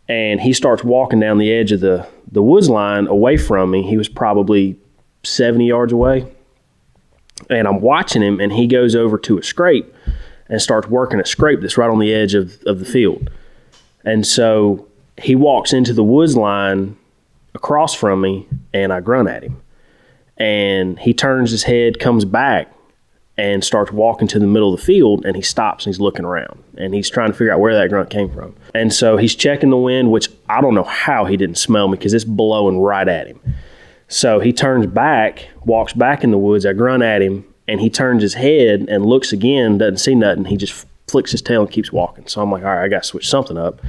[0.08, 3.82] And he starts walking down the edge of the, the woods line away from me.
[3.82, 4.78] He was probably
[5.22, 6.26] 70 yards away.
[7.50, 9.94] And I'm watching him, and he goes over to a scrape
[10.48, 13.30] and starts working a scrape that's right on the edge of, of the field.
[14.04, 16.96] And so he walks into the woods line
[17.54, 19.60] across from me, and I grunt at him.
[20.38, 22.72] and he turns his head, comes back,
[23.38, 26.24] and starts walking to the middle of the field and he stops and he's looking
[26.24, 28.54] around and he's trying to figure out where that grunt came from.
[28.74, 31.96] And so he's checking the wind, which I don't know how he didn't smell me
[31.96, 33.40] because it's blowing right at him.
[34.08, 36.66] So he turns back, walks back in the woods.
[36.66, 40.46] I grunt at him and he turns his head and looks again, doesn't see nothing.
[40.46, 42.26] He just flicks his tail and keeps walking.
[42.26, 43.80] So I'm like, all right, I got to switch something up.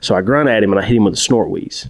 [0.00, 1.86] So I grunt at him and I hit him with a snort wheeze.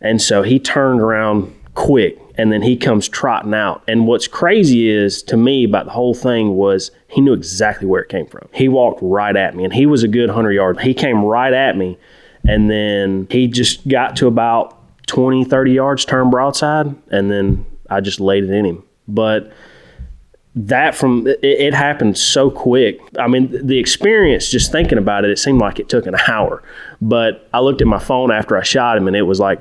[0.00, 3.82] And so he turned around quick and then he comes trotting out.
[3.86, 8.02] And what's crazy is to me about the whole thing was he knew exactly where
[8.02, 8.48] it came from.
[8.52, 10.80] He walked right at me and he was a good 100 yards.
[10.80, 11.98] He came right at me
[12.46, 18.00] and then he just got to about 20, 30 yards, turned broadside, and then I
[18.00, 18.84] just laid it in him.
[19.06, 19.52] But
[20.54, 23.00] that from it, it, happened so quick.
[23.18, 26.62] I mean, the experience, just thinking about it, it seemed like it took an hour.
[27.00, 29.60] But I looked at my phone after I shot him, and it was like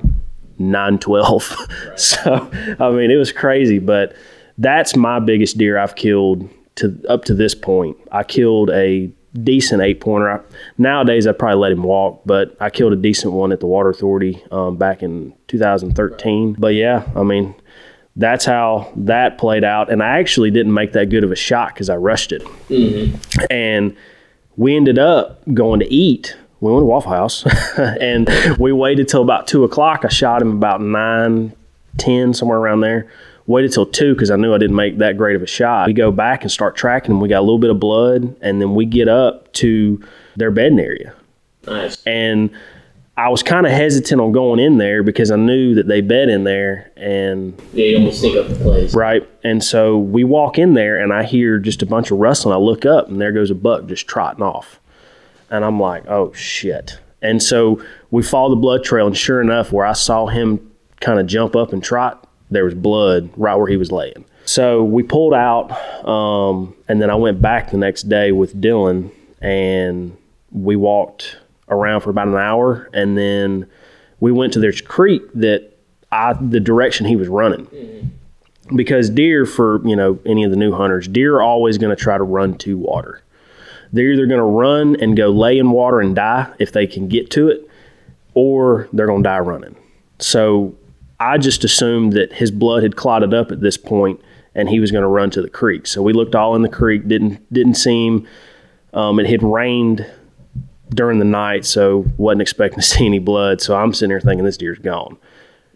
[0.60, 1.58] 912.
[1.58, 1.70] Right.
[2.00, 4.16] so, I mean, it was crazy, but
[4.58, 7.98] that's my biggest deer I've killed to up to this point.
[8.12, 9.12] I killed a
[9.42, 10.44] decent eight pointer.
[10.78, 13.90] nowadays, I'd probably let him walk, but I killed a decent one at the Water
[13.90, 16.50] Authority um, back in 2013.
[16.52, 16.60] Right.
[16.60, 17.56] But yeah, I mean,
[18.16, 19.92] that's how that played out.
[19.92, 22.44] And I actually didn't make that good of a shot because I rushed it.
[22.70, 23.46] Mm-hmm.
[23.50, 23.96] And
[24.56, 27.46] we ended up going to eat we went to Waffle House
[27.78, 30.06] and we waited till about two o'clock.
[30.06, 31.54] I shot him about nine,
[31.98, 33.12] ten, somewhere around there.
[33.46, 35.88] Waited till two because I knew I didn't make that great of a shot.
[35.88, 37.20] We go back and start tracking him.
[37.20, 40.02] We got a little bit of blood, and then we get up to
[40.38, 41.14] their bedding area.
[41.68, 42.02] Nice.
[42.06, 42.52] And
[43.18, 46.30] I was kind of hesitant on going in there because I knew that they bed
[46.30, 48.96] in there and yeah, you don't sneak up the place.
[48.96, 49.30] Right.
[49.44, 52.56] And so we walk in there and I hear just a bunch of rustling.
[52.56, 54.80] I look up and there goes a buck just trotting off.
[55.50, 57.00] And I'm like, oh shit.
[57.22, 61.20] And so we follow the blood trail, and sure enough, where I saw him kind
[61.20, 64.26] of jump up and trot, there was blood right where he was laying.
[64.46, 65.72] So we pulled out,
[66.06, 70.18] um, and then I went back the next day with Dylan, and
[70.52, 71.38] we walked
[71.70, 73.70] around for about an hour, and then
[74.20, 75.72] we went to this creek that
[76.12, 77.66] I the direction he was running.
[77.68, 78.76] Mm-hmm.
[78.78, 82.02] Because deer, for you know any of the new hunters, deer are always going to
[82.02, 83.22] try to run to water.
[83.94, 87.08] They're either going to run and go lay in water and die if they can
[87.08, 87.70] get to it,
[88.34, 89.76] or they're going to die running.
[90.20, 90.76] So
[91.20, 94.20] I just assumed that his blood had clotted up at this point
[94.56, 95.88] and he was going to run to the creek.
[95.88, 98.28] So we looked all in the creek, didn't didn't see him.
[98.94, 100.06] Um, it had rained
[100.90, 103.62] during the night, so wasn't expecting to see any blood.
[103.62, 105.18] So I'm sitting here thinking this deer's gone.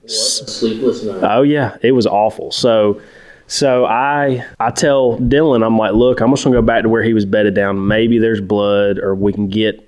[0.01, 0.11] What?
[0.11, 1.23] Sleepless night.
[1.23, 2.51] Oh yeah, it was awful.
[2.51, 3.01] So
[3.47, 7.03] so I I tell Dylan, I'm like, look, I'm just gonna go back to where
[7.03, 7.87] he was bedded down.
[7.87, 9.83] Maybe there's blood, or we can get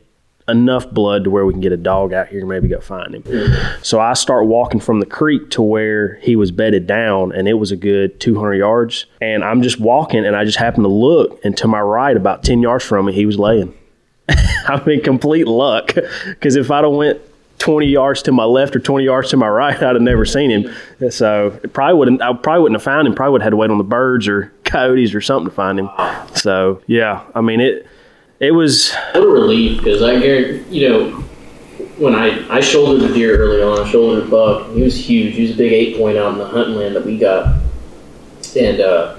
[0.50, 3.16] enough blood to where we can get a dog out here and maybe go find
[3.16, 3.24] him.
[3.84, 7.54] So I start walking from the creek to where he was bedded down, and it
[7.54, 9.06] was a good 200 yards.
[9.22, 12.44] And I'm just walking, and I just happen to look, and to my right, about
[12.44, 13.74] 10 yards from me, he was laying.
[14.30, 15.94] I mean, complete luck.
[16.26, 17.22] Because if I'd have went
[17.60, 20.50] 20 yards to my left or 20 yards to my right, I'd have never seen
[20.50, 21.12] him.
[21.12, 22.22] So it probably wouldn't.
[22.22, 23.14] I probably wouldn't have found him.
[23.14, 25.80] Probably would have had to wait on the birds or coyotes or something to find
[25.80, 25.90] him.
[26.36, 27.86] So yeah, I mean it.
[28.40, 31.12] It was what a relief because I guarantee you know
[31.98, 34.72] when I I shouldered the deer early on, I shouldered a buck.
[34.72, 35.36] He was huge.
[35.36, 37.60] He was a big eight point out in the hunting land that we got,
[38.58, 39.19] and uh,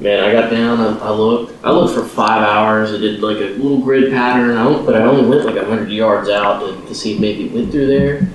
[0.00, 0.80] man, I got down.
[0.80, 1.64] I, I, looked.
[1.64, 2.92] I looked for five hours.
[2.92, 4.56] I did like a little grid pattern.
[4.56, 7.52] I but I only went like hundred yards out to, to, see if maybe it
[7.52, 8.28] went through there.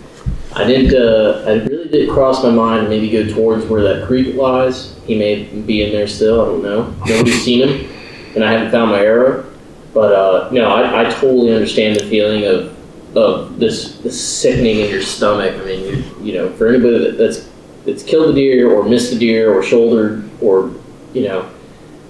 [0.54, 0.95] I didn't.
[0.95, 4.97] Uh, I really did cross my mind to maybe go towards where that creek lies.
[5.06, 6.41] He may be in there still.
[6.41, 6.95] I don't know.
[7.06, 7.91] Nobody's seen him,
[8.36, 9.51] and I haven't found my arrow.
[9.93, 12.75] But uh, no, I, I totally understand the feeling of
[13.17, 15.54] of this, this sickening in your stomach.
[15.56, 17.49] I mean, you, you know, for anybody that, that's
[17.86, 20.73] that's killed a deer or missed a deer or shouldered or
[21.13, 21.49] you know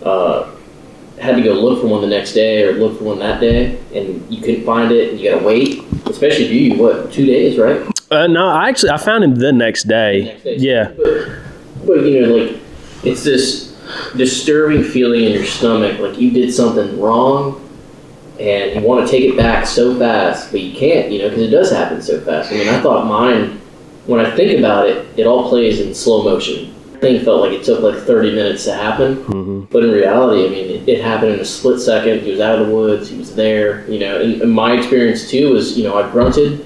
[0.05, 0.51] uh,
[1.19, 3.77] had to go look for one the next day or look for one that day,
[3.93, 5.83] and you couldn't find it, and you got to wait.
[6.05, 7.81] Especially if you, what two days, right?
[8.11, 10.19] Uh, no, I actually I found him the next day.
[10.19, 10.55] The next day.
[10.57, 12.61] Yeah, but, but you know, like
[13.03, 13.75] it's this
[14.15, 17.61] disturbing feeling in your stomach, like you did something wrong,
[18.39, 21.43] and you want to take it back so fast, but you can't, you know, because
[21.43, 22.51] it does happen so fast.
[22.51, 23.61] I mean, I thought mine.
[24.05, 26.74] When I think about it, it all plays in slow motion
[27.05, 29.17] thing felt like it took like 30 minutes to happen.
[29.25, 29.61] Mm-hmm.
[29.71, 32.21] But in reality, I mean, it, it, happened in a split second.
[32.21, 33.09] He was out of the woods.
[33.09, 33.89] He was there.
[33.89, 36.65] You know, and, and my experience too was, you know, I grunted,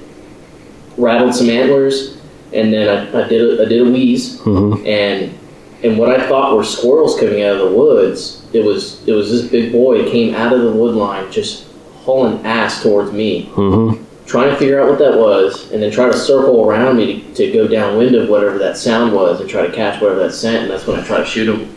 [0.97, 2.17] rattled some antlers,
[2.53, 4.85] and then I, I did a, I did a wheeze, mm-hmm.
[4.87, 5.37] and
[5.83, 9.29] and what I thought were squirrels coming out of the woods, it was it was
[9.29, 11.67] this big boy came out of the wood line just
[12.03, 13.47] hauling ass towards me.
[13.47, 17.21] Mm-hmm trying to figure out what that was, and then try to circle around me
[17.21, 20.31] to, to go downwind of whatever that sound was and try to catch whatever that
[20.31, 21.75] scent, and that's when I try to shoot them.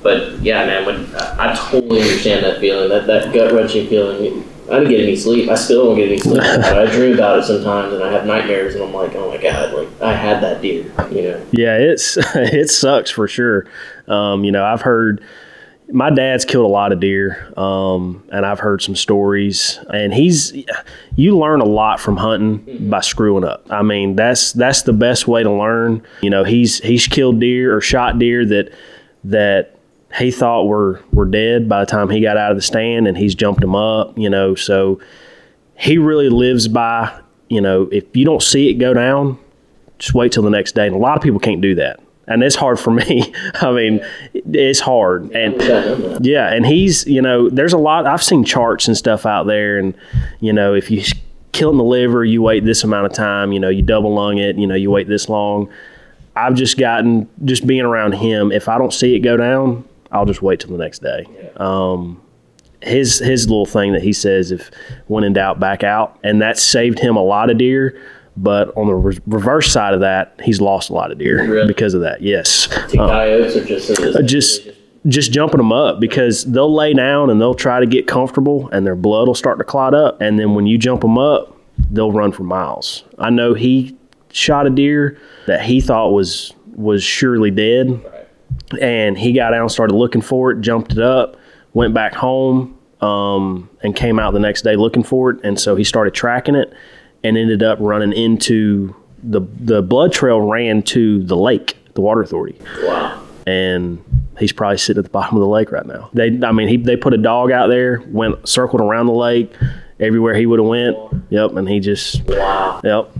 [0.00, 4.46] But yeah, man, when I, I totally understand that feeling, that, that gut wrenching feeling.
[4.70, 5.50] I didn't get any sleep.
[5.50, 6.40] I still don't get any sleep.
[6.42, 9.42] but I dream about it sometimes, and I have nightmares, and I'm like, oh my
[9.42, 11.46] god, like I had that deer, you know.
[11.50, 13.66] Yeah, it's it sucks for sure.
[14.06, 15.24] Um, you know, I've heard
[15.92, 19.78] my dad's killed a lot of deer, um, and I've heard some stories.
[19.92, 20.52] And he's
[21.16, 23.66] you learn a lot from hunting by screwing up.
[23.70, 26.02] I mean, that's that's the best way to learn.
[26.22, 28.72] You know, he's he's killed deer or shot deer that
[29.24, 29.76] that
[30.18, 33.16] he thought were were dead by the time he got out of the stand, and
[33.16, 34.16] he's jumped them up.
[34.16, 35.00] You know, so
[35.76, 37.20] he really lives by.
[37.48, 39.38] You know, if you don't see it go down,
[39.98, 40.86] just wait till the next day.
[40.86, 42.00] And a lot of people can't do that
[42.30, 43.34] and it's hard for me.
[43.56, 44.00] I mean,
[44.32, 48.06] it's hard, and yeah, and he's you know, there's a lot.
[48.06, 49.94] I've seen charts and stuff out there, and
[50.38, 51.02] you know, if you
[51.52, 53.52] kill in the liver, you wait this amount of time.
[53.52, 54.56] You know, you double lung it.
[54.56, 55.68] You know, you wait this long.
[56.36, 58.52] I've just gotten just being around him.
[58.52, 61.26] If I don't see it go down, I'll just wait till the next day.
[61.56, 62.22] Um,
[62.80, 64.70] his his little thing that he says, if
[65.08, 68.00] when in doubt, back out, and that saved him a lot of deer
[68.36, 71.66] but on the re- reverse side of that, he's lost a lot of deer Really?
[71.66, 72.22] because of that.
[72.22, 74.68] Yes, To coyotes or just Uh, just
[75.08, 78.86] just jumping them up because they'll lay down and they'll try to get comfortable, and
[78.86, 81.56] their blood will start to clot up, and then when you jump them up,
[81.90, 83.04] they'll run for miles.
[83.18, 83.96] I know he
[84.30, 85.16] shot a deer
[85.46, 87.98] that he thought was was surely dead,
[88.80, 91.36] and he got out and started looking for it, jumped it up,
[91.72, 95.74] went back home, um, and came out the next day looking for it, and so
[95.76, 96.72] he started tracking it,
[97.24, 102.22] and ended up running into the the blood trail ran to the lake, the water
[102.22, 103.22] authority wow.
[103.46, 104.02] and
[104.40, 106.10] he's probably sitting at the bottom of the lake right now.
[106.12, 109.52] They, I mean, he they put a dog out there, went circled around the lake,
[110.00, 110.96] everywhere he would have went.
[111.30, 112.80] Yep, and he just, Wow.
[112.82, 113.12] yep.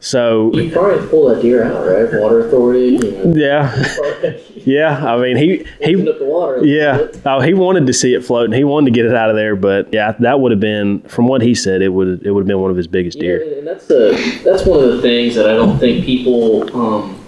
[0.00, 2.20] So You probably pull that deer out, right?
[2.20, 2.96] Water authority.
[2.96, 3.70] You know, yeah,
[4.64, 5.04] yeah.
[5.14, 5.96] I mean, he he.
[6.08, 6.64] up the water.
[6.64, 7.06] Yeah.
[7.26, 8.52] Oh, he wanted to see it floating.
[8.52, 11.26] He wanted to get it out of there, but yeah, that would have been, from
[11.28, 13.58] what he said, it would it would have been one of his biggest Yeah, deer.
[13.58, 17.18] and that's the that's one of the things that I don't think people um,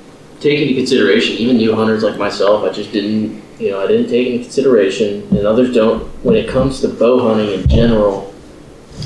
[0.40, 1.36] take into consideration.
[1.36, 5.22] Even new hunters like myself, I just didn't, you know, I didn't take into consideration,
[5.30, 6.02] and others don't.
[6.24, 8.32] When it comes to bow hunting in general,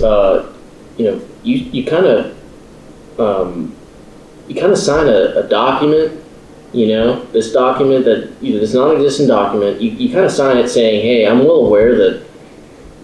[0.03, 0.53] uh,
[0.97, 2.35] you know, you you kind of
[3.21, 3.75] um,
[4.49, 6.25] you kind of sign a, a document.
[6.73, 10.59] You know, this document that you know, this non-existent document, you, you kind of sign
[10.59, 12.25] it saying, "Hey, I'm well aware that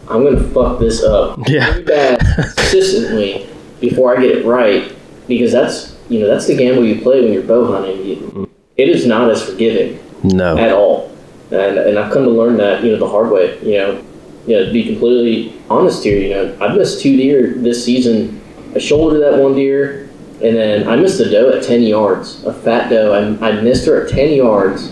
[0.09, 1.70] I'm going to fuck this up Yeah.
[1.72, 2.20] pretty bad
[2.57, 3.48] consistently
[3.81, 4.92] before I get it right
[5.27, 8.05] because that's you know that's the gamble you play when you're bow hunting.
[8.05, 8.48] You, mm.
[8.77, 10.57] it is not as forgiving No.
[10.59, 11.11] at all,
[11.50, 13.59] and and I've come to learn that you know the hard way.
[13.62, 14.05] You know,
[14.46, 16.18] you know to be completely honest here.
[16.18, 18.42] You know, I've missed two deer this season.
[18.74, 20.03] I shouldered that one deer,
[20.44, 23.12] and then I missed a doe at ten yards, a fat doe.
[23.12, 24.90] I, I missed her at ten yards,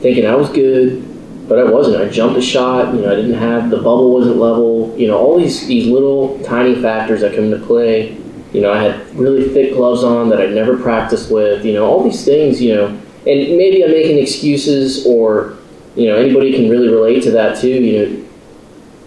[0.00, 1.14] thinking I was good
[1.48, 2.02] but I wasn't.
[2.02, 2.94] I jumped a shot.
[2.94, 4.94] You know, I didn't have the bubble wasn't level.
[4.96, 8.16] You know, all these these little tiny factors that come into play.
[8.52, 11.64] You know, I had really thick gloves on that I'd never practiced with.
[11.64, 12.60] You know, all these things.
[12.60, 15.58] You know, and maybe I'm making excuses, or
[15.96, 17.68] you know, anybody can really relate to that too.
[17.68, 18.23] You know,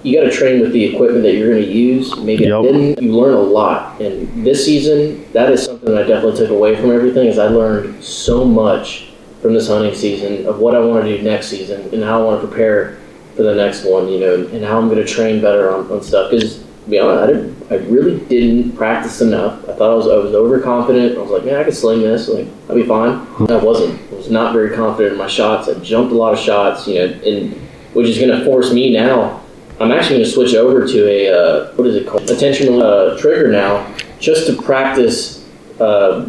[0.08, 2.15] you got to train with the equipment that you're going to use.
[2.17, 3.02] Maybe I didn't.
[3.04, 6.76] You learn a lot, and this season, that is something that I definitely took away
[6.80, 7.28] from everything.
[7.28, 9.10] Is I learned so much
[9.41, 12.24] from this hunting season of what I want to do next season and how I
[12.24, 12.98] want to prepare
[13.36, 16.02] for the next one, you know, and how I'm going to train better on, on
[16.02, 16.32] stuff.
[16.32, 19.63] Because, to be honest, I, didn't, I really didn't practice enough.
[19.70, 21.17] I thought I was, I was overconfident.
[21.17, 22.30] I was like, man, I can sling this.
[22.30, 23.28] Like, I'll be fine.
[23.50, 24.02] I wasn't.
[24.12, 25.70] I was not very confident in my shots.
[25.70, 27.54] I jumped a lot of shots, you know, and
[27.93, 29.43] which is going to force me now.
[29.80, 32.30] I'm actually going to switch over to a, uh, what is it called?
[32.30, 35.48] Attention uh, trigger now, just to practice
[35.80, 36.28] uh,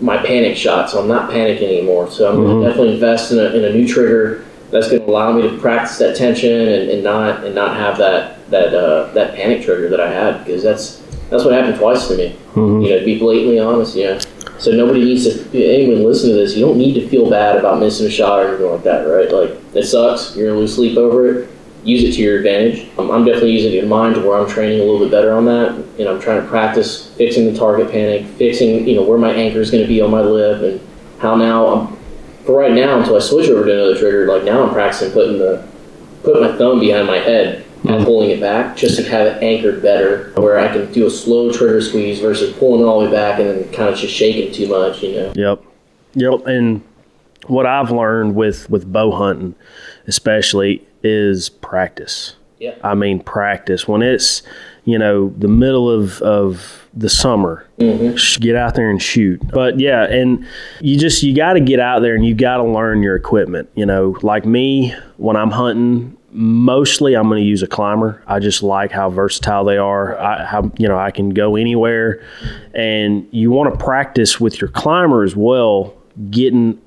[0.00, 2.10] my panic shot, so I'm not panicking anymore.
[2.10, 5.08] So I'm going to definitely invest in a, in a new trigger that's going to
[5.08, 9.12] allow me to practice that tension and, and not and not have that that uh,
[9.12, 10.98] that panic trigger that I had because that's
[11.30, 12.36] that's what happened twice to me.
[12.82, 14.18] You know, to be blatantly honest, you know.
[14.58, 16.54] So nobody needs to anyone listen to this.
[16.56, 19.30] You don't need to feel bad about missing a shot or anything like that, right?
[19.30, 20.36] Like it sucks.
[20.36, 21.50] You're gonna lose sleep over it.
[21.84, 22.88] Use it to your advantage.
[22.98, 25.32] Um, I'm definitely using it in mind to where I'm training a little bit better
[25.32, 29.18] on that, and I'm trying to practice fixing the target panic, fixing you know where
[29.18, 30.80] my anchor is going to be on my lip, and
[31.20, 31.96] how now I'm
[32.44, 34.26] for right now until I switch over to another trigger.
[34.26, 35.66] Like now I'm practicing putting the
[36.22, 39.82] putting my thumb behind my head and pulling it back just to have it anchored
[39.82, 43.12] better, where I can do a slow trigger squeeze versus pulling it all the way
[43.12, 45.32] back and then kind of just shaking too much, you know.
[45.36, 45.62] Yep.
[46.14, 46.46] Yep.
[46.46, 46.82] And
[47.46, 49.54] what I've learned with with bow hunting,
[50.06, 52.34] especially, is practice.
[52.58, 52.74] Yeah.
[52.82, 53.86] I mean, practice.
[53.86, 54.42] When it's,
[54.84, 57.64] you know, the middle of, of the summer.
[58.16, 59.40] Sh- Get out there and shoot.
[59.52, 60.44] But yeah, and
[60.80, 63.68] you just you got to get out there and you got to learn your equipment.
[63.76, 68.22] You know, like me when I'm hunting, mostly I'm going to use a climber.
[68.26, 70.18] I just like how versatile they are.
[70.18, 72.24] I how you know I can go anywhere,
[72.74, 75.94] and you want to practice with your climber as well,
[76.30, 76.80] getting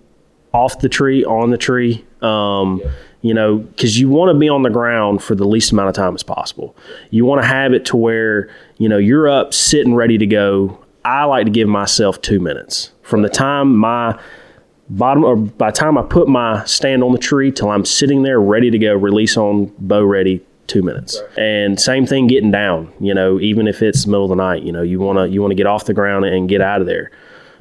[0.54, 2.06] off the tree, on the tree.
[2.22, 2.82] Um,
[3.22, 5.96] You know, because you want to be on the ground for the least amount of
[5.96, 6.76] time as possible.
[7.12, 10.80] You want to have it to where you know you're up, sitting, ready to go.
[11.06, 14.20] I like to give myself two minutes from the time my
[14.90, 18.24] bottom or by the time I put my stand on the tree till I'm sitting
[18.24, 21.22] there ready to go, release on bow ready, two minutes.
[21.38, 24.72] And same thing getting down, you know, even if it's middle of the night, you
[24.72, 27.12] know, you wanna you wanna get off the ground and get out of there.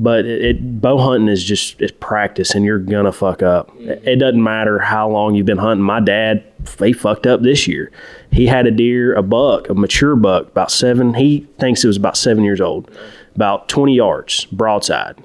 [0.01, 3.71] But it, it bow hunting is just it's practice and you're gonna fuck up.
[3.79, 5.85] It doesn't matter how long you've been hunting.
[5.85, 6.45] My dad
[6.83, 7.91] he fucked up this year.
[8.31, 11.15] He had a deer, a buck, a mature buck, about seven.
[11.15, 12.91] He thinks it was about seven years old,
[13.35, 15.23] about 20 yards broadside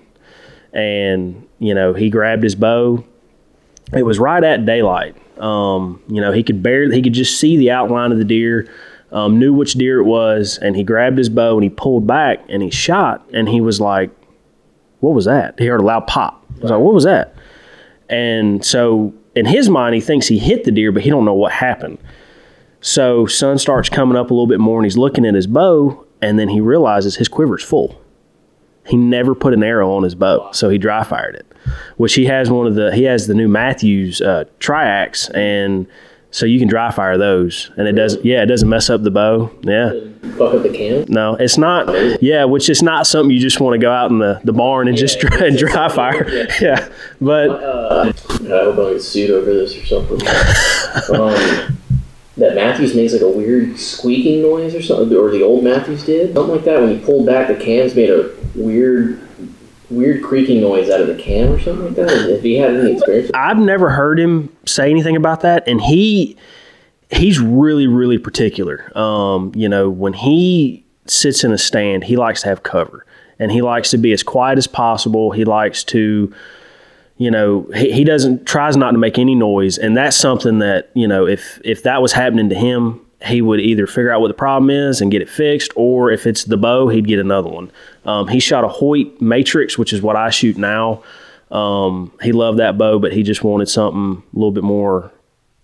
[0.76, 3.04] and you know he grabbed his bow.
[3.94, 5.16] It was right at daylight.
[5.42, 8.70] Um, you know he could barely he could just see the outline of the deer.
[9.12, 12.40] Um, knew which deer it was, and he grabbed his bow and he pulled back
[12.50, 13.26] and he shot.
[13.32, 14.10] And he was like,
[15.00, 16.46] "What was that?" He heard a loud pop.
[16.58, 17.36] I was like, "What was that?"
[18.10, 21.34] And so in his mind, he thinks he hit the deer, but he don't know
[21.34, 21.98] what happened.
[22.82, 26.06] So sun starts coming up a little bit more, and he's looking at his bow,
[26.22, 28.00] and then he realizes his quiver's full
[28.88, 31.46] he never put an arrow on his bow, so he dry fired it.
[31.98, 35.88] Which he has one of the he has the new Mathews uh, triax, and
[36.32, 39.12] so you can dry fire those, and it does yeah it doesn't mess up the
[39.12, 39.52] bow.
[39.62, 39.92] Yeah,
[40.38, 41.06] Fuck up the cam.
[41.08, 42.22] no, it's not.
[42.22, 44.88] Yeah, which is not something you just want to go out in the, the barn
[44.88, 46.28] and just dry, dry fire.
[46.62, 46.90] Yeah,
[47.22, 50.22] but Uh, I hope I get sued over this or something.
[51.16, 51.78] um,
[52.38, 56.34] that Mathews makes like a weird squeaking noise or something, or the old Mathews did
[56.34, 56.82] something like that.
[56.82, 59.22] When he pulled back, the cams made a weird,
[59.90, 62.30] weird creaking noise out of the cam or something like that.
[62.30, 66.38] If he had any experience, I've never heard him say anything about that, and he
[67.12, 68.92] he's really really particular.
[68.98, 73.06] Um, you know, when he sits in a stand, he likes to have cover,
[73.40, 75.32] and he likes to be as quiet as possible.
[75.32, 76.34] He likes to,
[77.18, 80.90] you know, he, he doesn't tries not to make any noise, and that's something that
[80.94, 83.02] you know if if that was happening to him.
[83.26, 86.28] He would either figure out what the problem is and get it fixed, or if
[86.28, 87.72] it's the bow, he'd get another one.
[88.06, 91.04] Um, he shot a Hoyt Matrix, which is what I shoot now.
[91.52, 95.12] Um, he loved that bow, but he just wanted something a little bit more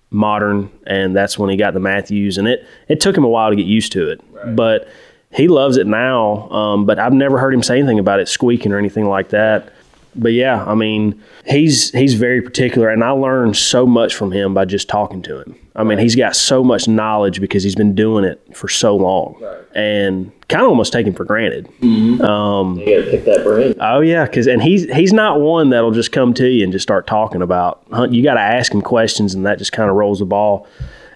[0.10, 2.38] modern, and that's when he got the Mathews.
[2.38, 4.22] And it it took him a while to get used to it,
[4.56, 4.88] but
[5.32, 6.50] he loves it now.
[6.50, 9.72] Um, but I've never heard him say anything about it squeaking or anything like that.
[10.16, 14.54] But yeah, I mean, he's he's very particular, and I learned so much from him
[14.54, 15.56] by just talking to him.
[15.74, 19.42] I mean, he's got so much knowledge because he's been doing it for so long,
[19.74, 21.70] and kind of almost taken for granted.
[21.80, 22.22] Mm-hmm.
[22.22, 23.76] Um, you gotta pick that brain.
[23.80, 26.84] Oh yeah, because and he's he's not one that'll just come to you and just
[26.84, 28.14] start talking about hunt.
[28.14, 30.68] You got to ask him questions, and that just kind of rolls the ball.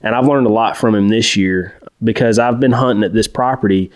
[0.02, 3.28] And I've learned a lot from him this year because I've been hunting at this
[3.28, 3.92] property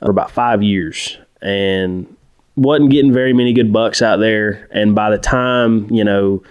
[0.00, 2.16] for about five years and
[2.56, 4.68] wasn't getting very many good bucks out there.
[4.70, 6.42] And by the time you know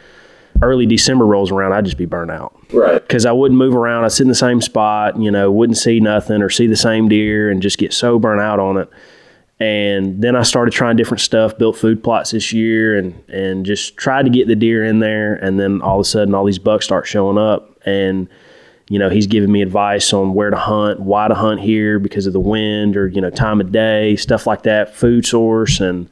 [0.62, 3.02] early December rolls around, I'd just be burnt out Right.
[3.02, 4.04] because I wouldn't move around.
[4.04, 7.08] I'd sit in the same spot, you know, wouldn't see nothing or see the same
[7.10, 8.89] deer and just get so burnt out on it.
[9.60, 13.95] And then I started trying different stuff, built food plots this year and, and just
[13.95, 15.36] tried to get the deer in there.
[15.36, 17.76] And then all of a sudden, all these bucks start showing up.
[17.86, 18.28] And,
[18.91, 22.25] you know, he's giving me advice on where to hunt, why to hunt here because
[22.27, 25.79] of the wind or, you know, time of day, stuff like that, food source.
[25.79, 26.09] And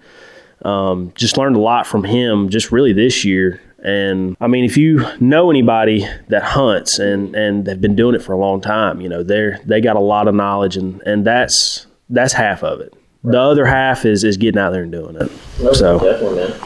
[0.63, 3.61] um, just learned a lot from him just really this year.
[3.83, 8.21] And I mean, if you know anybody that hunts and, and have been doing it
[8.23, 11.25] for a long time, you know, they're they got a lot of knowledge and, and
[11.25, 12.93] that's that's half of it.
[13.23, 15.31] The other half is is getting out there and doing it.
[15.61, 16.59] No, So- definitely, man.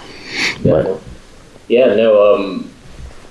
[0.64, 1.00] Definitely.
[1.70, 2.73] Yeah, no, um,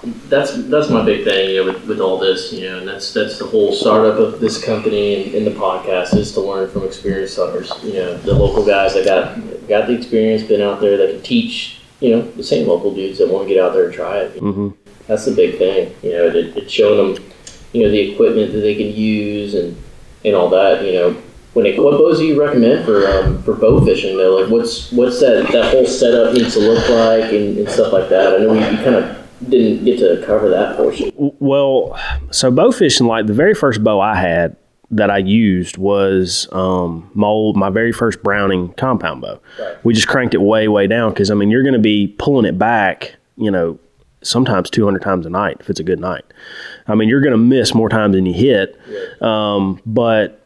[0.05, 3.13] that's that's my big thing, you know, with, with all this, you know, and that's
[3.13, 6.85] that's the whole startup of this company and, and the podcast is to learn from
[6.85, 7.73] experienced hunters.
[7.85, 11.23] You know, the local guys that got got the experience, been out there, that can
[11.23, 14.19] teach, you know, the same local dudes that want to get out there and try
[14.19, 14.39] it.
[14.41, 14.71] hmm
[15.07, 17.25] That's the big thing, you know, it, it's showing them,
[17.73, 19.77] you know, the equipment that they can use and
[20.25, 21.23] and all that, you know.
[21.53, 24.41] When it, what bows do you recommend for um, for bow fishing though?
[24.41, 28.09] Like what's what's that that whole setup needs to look like and, and stuff like
[28.09, 28.35] that?
[28.35, 31.13] I know you, you kind of didn't get to cover that portion.
[31.17, 31.99] Well,
[32.31, 34.57] so bow fishing, like the very first bow I had
[34.93, 39.41] that I used was um, my old, my very first Browning compound bow.
[39.59, 39.85] Right.
[39.85, 42.45] We just cranked it way, way down because I mean you're going to be pulling
[42.45, 43.79] it back, you know,
[44.23, 46.25] sometimes 200 times a night if it's a good night.
[46.87, 48.79] I mean you're going to miss more times than you hit.
[49.23, 50.42] Um, but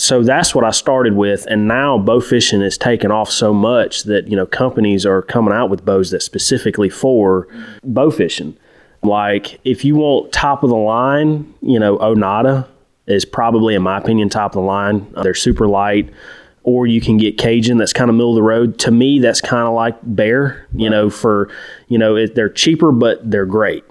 [0.00, 4.04] so that's what I started with, and now bow fishing has taken off so much
[4.04, 7.46] that you know companies are coming out with bows that specifically for
[7.84, 8.56] bow fishing.
[9.02, 12.66] Like if you want top of the line, you know Oneida
[13.06, 15.12] is probably, in my opinion, top of the line.
[15.14, 16.10] Uh, they're super light.
[16.62, 18.78] Or you can get Cajun, that's kind of middle of the road.
[18.80, 20.66] To me, that's kind of like Bear.
[20.74, 21.50] You know, for
[21.88, 23.84] you know, it, they're cheaper, but they're great.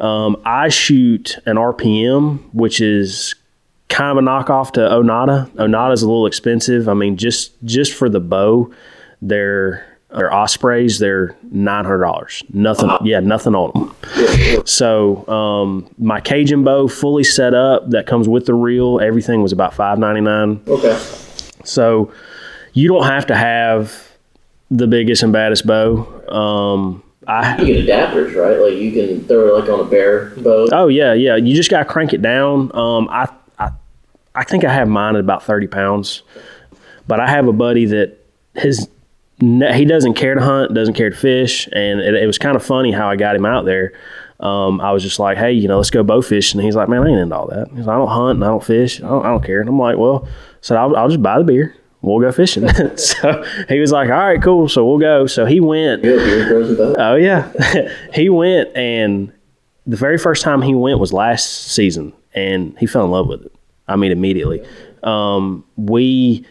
[0.00, 3.34] Um, I shoot an RPM, which is
[3.88, 5.50] kind of a knockoff to Oneida.
[5.58, 6.88] Oneida's a little expensive.
[6.88, 8.72] I mean, just just for the bow,
[9.22, 10.98] they're they're ospreys.
[10.98, 12.42] They're nine hundred dollars.
[12.52, 12.90] Nothing.
[13.02, 14.66] Yeah, nothing on them.
[14.66, 19.00] So um, my Cajun bow, fully set up, that comes with the reel.
[19.00, 20.62] Everything was about five ninety nine.
[20.66, 20.98] Okay.
[21.64, 22.12] So
[22.72, 24.08] you don't have to have
[24.70, 26.06] the biggest and baddest bow.
[26.28, 28.58] Um, I You get adapters, right?
[28.58, 30.68] Like you can throw it like on a bear bow.
[30.72, 31.36] Oh yeah, yeah.
[31.36, 32.74] You just gotta crank it down.
[32.74, 33.28] Um, I,
[34.40, 36.22] I, think I have mine at about thirty pounds,
[37.06, 38.18] but I have a buddy that
[38.54, 38.88] his
[39.40, 42.64] he doesn't care to hunt, doesn't care to fish, and it, it was kind of
[42.64, 43.92] funny how I got him out there.
[44.40, 46.60] Um, I was just like, hey, you know, let's go bow fishing.
[46.60, 47.68] And he's like, man, I ain't into all that.
[47.74, 49.00] He's like, I don't hunt and I don't fish.
[49.02, 49.60] I don't, I don't care.
[49.60, 50.28] And I'm like, well,
[50.60, 51.74] so I'll, I'll just buy the beer.
[52.02, 52.68] We'll go fishing.
[52.96, 54.68] so he was like, all right, cool.
[54.68, 55.26] So we'll go.
[55.26, 56.04] So he went.
[56.04, 56.96] You know, beer throws and boat.
[56.98, 57.52] Oh yeah,
[58.14, 59.32] he went, and
[59.84, 63.46] the very first time he went was last season, and he fell in love with
[63.46, 63.52] it.
[63.88, 64.66] I mean, immediately.
[65.02, 66.46] Um, we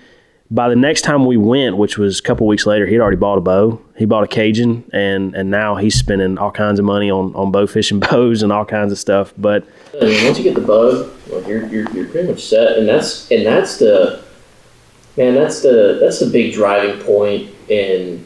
[0.49, 3.37] by the next time we went, which was a couple weeks later, he'd already bought
[3.37, 3.81] a bow.
[3.97, 7.51] He bought a Cajun, and and now he's spending all kinds of money on on
[7.51, 9.33] bow fishing bows and all kinds of stuff.
[9.37, 9.67] But
[10.01, 12.87] I mean, once you get the bug, well, you're, you're, you're pretty much set, and
[12.87, 14.23] that's and that's the
[15.17, 15.35] man.
[15.35, 17.51] That's the that's the big driving point.
[17.69, 18.25] And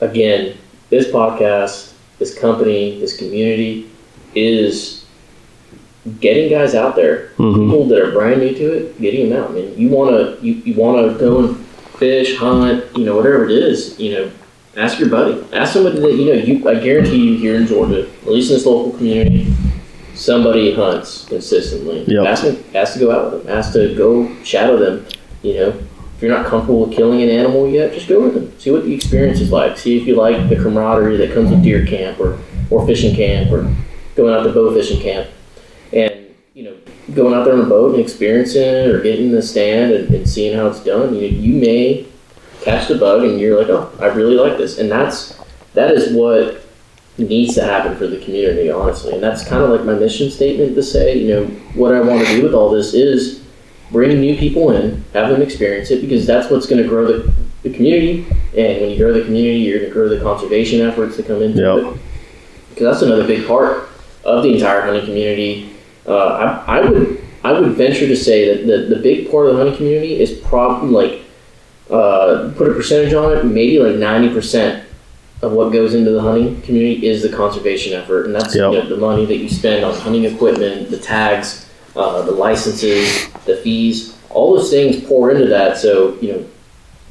[0.00, 0.56] again,
[0.90, 3.88] this podcast, this company, this community
[4.34, 5.03] is
[6.20, 7.28] getting guys out there.
[7.36, 7.70] Mm-hmm.
[7.70, 9.50] People that are brand new to it, getting them out.
[9.50, 11.66] I mean, you wanna you, you wanna go and
[11.98, 13.98] fish, hunt, you know, whatever it is.
[13.98, 14.30] You know,
[14.76, 16.32] ask your buddy, ask somebody that you know.
[16.32, 19.54] You I guarantee you here in Georgia, at least in this local community
[20.14, 22.04] somebody hunts consistently.
[22.06, 22.26] Yep.
[22.26, 23.56] Ask them, ask to go out with them.
[23.56, 25.06] Ask to go shadow them.
[25.42, 28.58] You know, if you're not comfortable with killing an animal yet, just go with them.
[28.58, 29.76] See what the experience is like.
[29.76, 32.38] See if you like the camaraderie that comes with deer camp or,
[32.70, 33.74] or fishing camp or
[34.14, 35.28] going out to bow fishing camp.
[35.94, 36.76] And, you know,
[37.14, 40.12] going out there on a boat and experiencing it or getting in the stand and,
[40.14, 42.06] and seeing how it's done, you, you may
[42.62, 44.78] catch the bug and you're like, oh, I really like this.
[44.78, 45.38] And that's,
[45.74, 46.64] that is what
[47.18, 49.14] needs to happen for the community, honestly.
[49.14, 52.26] And that's kind of like my mission statement to say, you know, what I want
[52.26, 53.44] to do with all this is
[53.92, 57.32] bring new people in, have them experience it, because that's what's going to grow the,
[57.62, 58.26] the community.
[58.56, 61.42] And when you grow the community, you're going to grow the conservation efforts that come
[61.42, 61.94] into Yep.
[61.94, 62.00] it.
[62.70, 63.88] Because that's another big part
[64.24, 65.73] of the entire hunting community.
[66.06, 69.52] Uh, I, I would I would venture to say that the, the big part of
[69.52, 71.22] the hunting community is probably like
[71.90, 74.86] uh, put a percentage on it, maybe like ninety percent
[75.42, 78.72] of what goes into the hunting community is the conservation effort, and that's Yep.
[78.72, 83.28] you know, the money that you spend on hunting equipment, the tags, uh, the licenses,
[83.44, 84.16] the fees.
[84.30, 85.76] All those things pour into that.
[85.76, 86.44] So you know,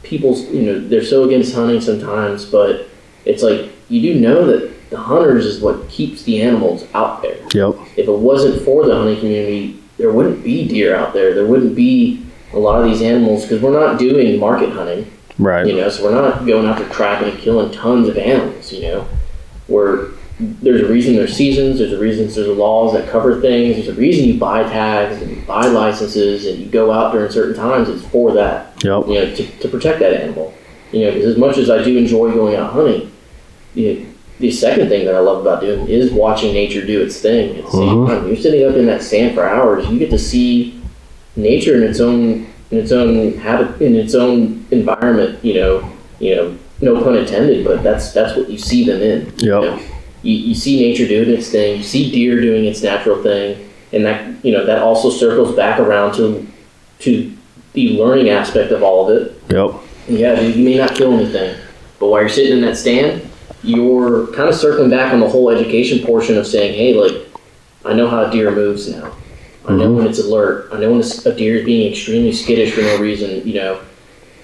[0.02, 2.88] people's you know they're so against hunting sometimes, but
[3.26, 7.42] it's like you do know that the hunters is what keeps the animals out there
[7.54, 11.34] yep, if it wasn't for the hunting community, there wouldn't be deer out there.
[11.34, 15.66] There wouldn't be a lot of these animals because we're not doing market hunting, right,
[15.66, 15.90] you know.
[15.90, 19.08] So we're not going out there trapping and killing tons of animals, you know.
[19.68, 21.80] We're there's a reason there's seasons.
[21.80, 23.76] There's a reason there's laws that cover things.
[23.76, 27.32] There's a reason you buy tags and you buy licenses and you go out during
[27.32, 27.90] certain times.
[27.90, 30.54] It's for that yep, you know, to, to protect that animal.
[30.92, 33.12] You know, because as much as I do enjoy going out hunting,
[33.74, 34.06] the,
[34.40, 37.58] the second thing that I love about doing is watching nature do its thing.
[37.58, 38.08] At the same Mhm.
[38.08, 39.88] time, you're sitting up in that stand for hours.
[39.90, 40.76] You get to see
[41.36, 45.38] nature in its own in its own habit in its own environment.
[45.44, 45.84] You know,
[46.20, 49.32] you know, no pun intended, but that's that's what you see them in.
[49.38, 49.80] You, know?
[50.24, 51.78] you, you see nature doing its thing.
[51.78, 53.58] You see deer doing its natural thing,
[53.92, 56.46] and that you know that also circles back around to
[57.00, 57.32] to
[57.74, 59.34] the learning aspect of all of it.
[59.50, 59.72] yep,
[60.08, 61.56] Yeah, you may not kill anything,
[62.00, 63.22] but while you're sitting in that stand,
[63.64, 67.28] you're kind of circling back on the whole education portion of saying, hey, like,
[67.86, 69.16] I know how a deer moves now.
[69.66, 69.98] I know mm-hmm.
[69.98, 70.70] when it's alert.
[70.74, 73.48] I know when a deer is being extremely skittish for no reason.
[73.48, 73.82] You know,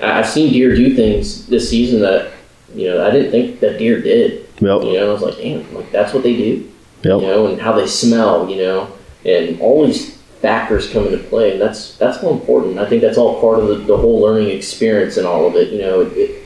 [0.02, 2.32] I've seen deer do things this season that,
[2.74, 4.48] you know, I didn't think that deer did.
[4.60, 6.70] yep, You know, I was like, damn, like that's what they do
[7.04, 8.92] yep, you know, and how they smell, you know,
[9.26, 12.80] and all these factors come into play, and that's that's all important.
[12.80, 15.72] I think that's all part of the, the whole learning experience and all of it.
[15.72, 16.44] You know, it, it,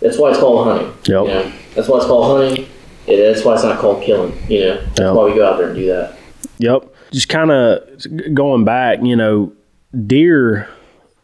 [0.00, 0.88] that's why it's called hunting.
[1.04, 1.06] Yep.
[1.06, 2.66] You know, that's why it's called hunting.
[3.06, 4.32] It, that's why it's not called killing.
[4.48, 5.14] You know, that's Yep.
[5.14, 6.16] why we go out there and do that.
[6.58, 6.94] Yep.
[7.12, 7.82] Just kind of
[8.34, 9.52] going back, you know,
[10.06, 10.68] deer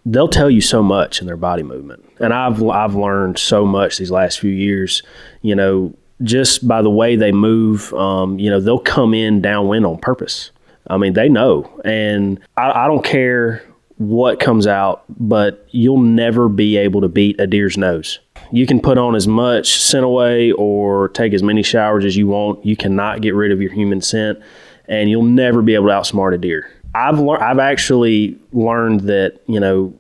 [0.07, 2.03] they'll tell you so much in their body movement.
[2.19, 5.03] And I've I've learned so much these last few years.
[5.43, 7.93] You know, just by the way they move.
[7.95, 10.51] Um, you know, they'll come in downwind on purpose.
[10.89, 13.63] I mean, they know, and I, I don't care
[13.99, 18.21] what comes out, but you'll never be able to beat a deer's nose.
[18.51, 22.65] You can put on as much Scent-A-Way or take as many showers as you want.
[22.65, 24.39] You cannot get rid of your human scent,
[24.87, 26.71] and you'll never be able to outsmart a deer.
[26.95, 27.43] I've learned.
[27.43, 29.95] I've actually learned that you know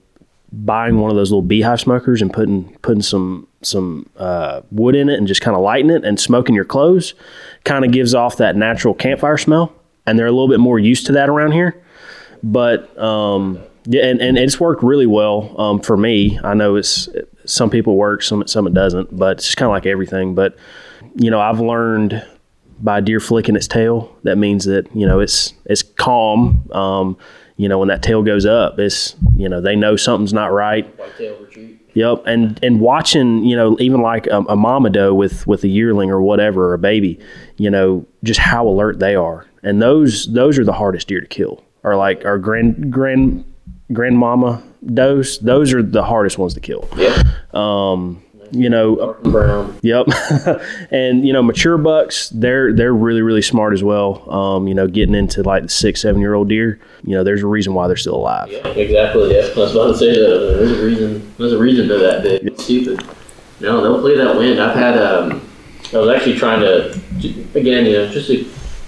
[0.51, 5.09] buying one of those little beehive smokers and putting putting some some uh, wood in
[5.09, 7.14] it and just kind of lighting it and smoking your clothes
[7.64, 9.72] kind of gives off that natural campfire smell,
[10.07, 11.82] and they're a little bit more used to that around here.
[12.42, 16.38] But um, yeah, and, and it's worked really well um, for me.
[16.42, 17.09] I know it's
[17.49, 20.34] some people work, some some it doesn't, but it's just kind of like everything.
[20.34, 20.57] But
[21.14, 22.24] you know, I've learned
[22.80, 26.68] by deer flicking its tail, that means that you know it's it's calm.
[26.72, 27.16] Um,
[27.57, 30.86] you know, when that tail goes up, it's you know they know something's not right.
[31.94, 35.68] Yep, and and watching you know even like a, a mama doe with with a
[35.68, 37.18] yearling or whatever or a baby,
[37.57, 41.26] you know just how alert they are, and those those are the hardest deer to
[41.26, 41.64] kill.
[41.82, 43.44] Or like our grand grand
[43.92, 46.89] grandmama does, those are the hardest ones to kill.
[46.97, 47.22] Yeah.
[47.53, 49.79] Um, you know, brown.
[49.83, 50.07] Yep,
[50.91, 54.31] and you know mature bucks, they're they're really really smart as well.
[54.33, 57.43] Um, you know, getting into like the six seven year old deer, you know, there's
[57.43, 58.51] a reason why they're still alive.
[58.51, 59.35] Yeah, exactly.
[59.35, 60.57] Yeah, I was about to say that.
[60.59, 61.35] There's a reason.
[61.39, 62.47] There's a reason to that big.
[62.47, 63.07] It's stupid.
[63.61, 64.61] No, they'll play that wind.
[64.61, 64.97] I've had.
[64.99, 65.45] Um,
[65.93, 66.91] I was actually trying to,
[67.55, 68.31] again, you know, just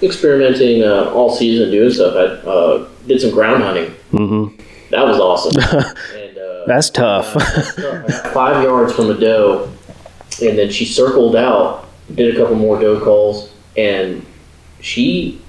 [0.02, 2.14] experimenting uh, all season doing stuff.
[2.14, 3.90] I uh, did some ground hunting.
[4.10, 4.48] hmm
[4.90, 5.52] That was awesome.
[6.16, 7.36] and uh, That's tough.
[7.36, 9.72] I five yards from a doe,
[10.42, 14.24] and then she circled out, did a couple more doe calls, and
[14.80, 15.40] she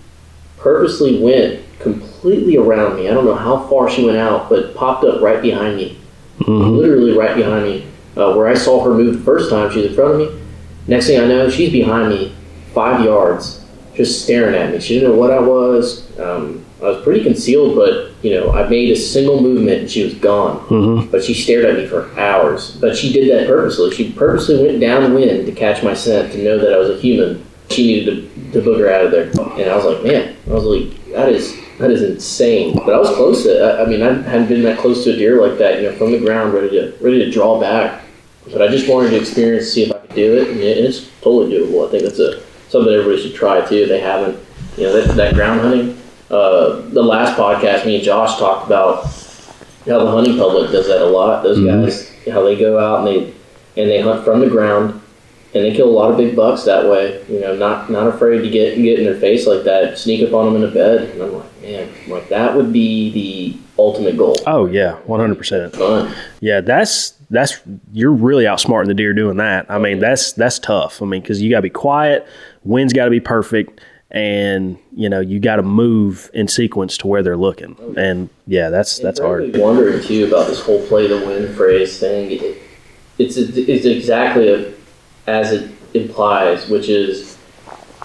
[0.57, 3.09] purposely went completely around me.
[3.09, 5.99] I don't know how far she went out, but popped up right behind me,
[6.39, 7.87] hmm literally right behind me.
[8.15, 10.41] Uh, where I saw her move the first time, she was in front of me.
[10.87, 12.35] Next thing I know, she's behind me,
[12.73, 13.65] five yards,
[13.95, 14.79] just staring at me.
[14.81, 16.19] She didn't know what I was.
[16.19, 20.03] Um, I was pretty concealed, but you know, I made a single movement and she
[20.03, 20.57] was gone.
[20.67, 22.71] hmm But she stared at me for hours.
[22.81, 23.91] But she did that purposely.
[23.91, 27.45] She purposely went downwind to catch my scent to know that I was a human.
[27.69, 29.29] She needed to, to booger out of there.
[29.59, 32.75] And I was like, man, I was like, that is that is insane.
[32.75, 33.59] But I was close to.
[33.59, 35.81] I, I mean, I hadn't been that close to a deer like that.
[35.81, 38.03] You know, from the ground, ready to ready to draw back.
[38.51, 41.07] But I just wanted to experience, see if I could do it, and it- it's
[41.21, 41.87] totally doable.
[41.87, 43.75] I think that's a something everybody should try too.
[43.83, 44.37] If they haven't,
[44.77, 45.97] you know, that, that ground hunting.
[46.31, 49.03] Uh, the last podcast, me and Josh talked about
[49.87, 51.43] how the hunting public does that a lot.
[51.43, 51.83] Those Mhm.
[51.83, 53.33] guys, how they go out and they
[53.81, 54.99] and they hunt from the ground,
[55.53, 57.17] and they kill a lot of big bucks that way.
[57.29, 60.33] You know, not not afraid to get get in their face like that, sneak up
[60.33, 61.09] on them in a bed.
[61.13, 64.35] And I'm like, man, like that would be the ultimate goal.
[64.47, 65.75] Oh yeah, one hundred percent.
[66.39, 67.59] Yeah, that's that's
[67.93, 69.65] you're really outsmarting the deer doing that.
[69.69, 71.01] I mean, that's that's tough.
[71.01, 72.25] I mean, because you got to be quiet,
[72.63, 73.79] wind's got to be perfect,
[74.11, 77.75] and you know you got to move in sequence to where they're looking.
[77.97, 79.57] And yeah, that's that's And hard.
[79.57, 82.31] Wondering too about this whole play the wind phrase thing.
[82.31, 82.61] It,
[83.17, 84.73] it's it's exactly
[85.27, 87.37] as it implies, which is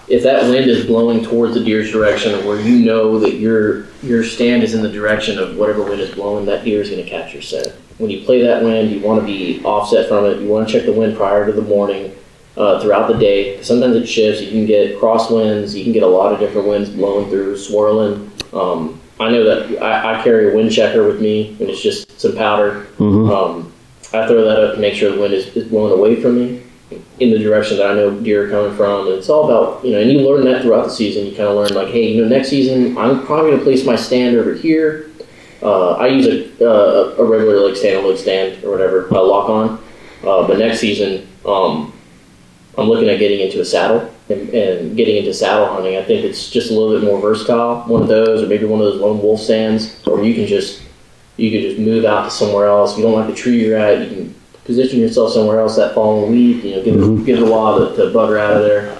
[0.07, 4.23] if that wind is blowing towards the deer's direction, where you know that your your
[4.23, 7.09] stand is in the direction of whatever wind is blowing, that deer is going to
[7.09, 7.69] catch your scent.
[7.97, 10.39] When you play that wind, you want to be offset from it.
[10.39, 12.15] You want to check the wind prior to the morning,
[12.57, 13.61] uh, throughout the day.
[13.61, 14.41] Sometimes it shifts.
[14.41, 15.75] You can get crosswinds.
[15.75, 18.31] You can get a lot of different winds blowing through, swirling.
[18.53, 22.19] Um, I know that I, I carry a wind checker with me, and it's just
[22.19, 22.85] some powder.
[22.97, 23.73] hmm Um,
[24.13, 26.63] I throw that up to make sure the wind is, is blowing away from me
[27.19, 29.07] in the direction that I know deer are coming from.
[29.07, 31.25] And it's all about, you know, and you learn that throughout the season.
[31.25, 33.85] You kind of learn, like, hey, you know, next season I'm probably going to place
[33.85, 35.11] my stand over here.
[35.61, 39.49] Uh, I use a, uh, a regular, like, stand load stand or whatever, uh, lock
[39.49, 39.83] on.
[40.23, 41.91] Uh, but next season, um,
[42.77, 45.97] I'm looking at getting into a saddle and, and getting into saddle hunting.
[45.97, 47.81] I think it's just a little bit more versatile.
[47.83, 50.83] One of those, or maybe one of those lone wolf stands, or you can just
[51.37, 52.91] you can just move out to somewhere else.
[52.91, 55.95] If you don't like the tree you're at, you can position yourself somewhere else that
[55.95, 56.63] following week.
[56.63, 58.97] You know, give it, give it a while to, to bugger out of there.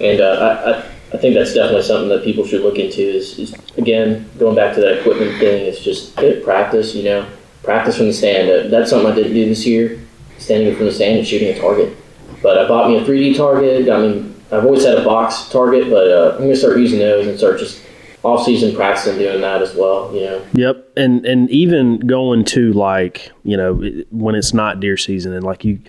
[0.00, 0.78] And uh, I, I,
[1.14, 3.00] I think that's definitely something that people should look into.
[3.00, 5.64] Is, is again going back to that equipment thing.
[5.64, 6.94] It's just get practice.
[6.94, 7.28] You know,
[7.62, 8.50] practice from the stand.
[8.50, 10.00] Uh, that's something I didn't do this year.
[10.36, 11.96] Standing from the stand and shooting a target.
[12.44, 13.88] But I bought me a 3D target.
[13.88, 17.26] I mean, I've always had a box target, but uh, I'm gonna start using those
[17.26, 17.82] and start just
[18.22, 20.14] off season practicing doing that as well.
[20.14, 20.46] You know.
[20.52, 23.76] Yep, and and even going to like you know
[24.10, 25.80] when it's not deer season and like you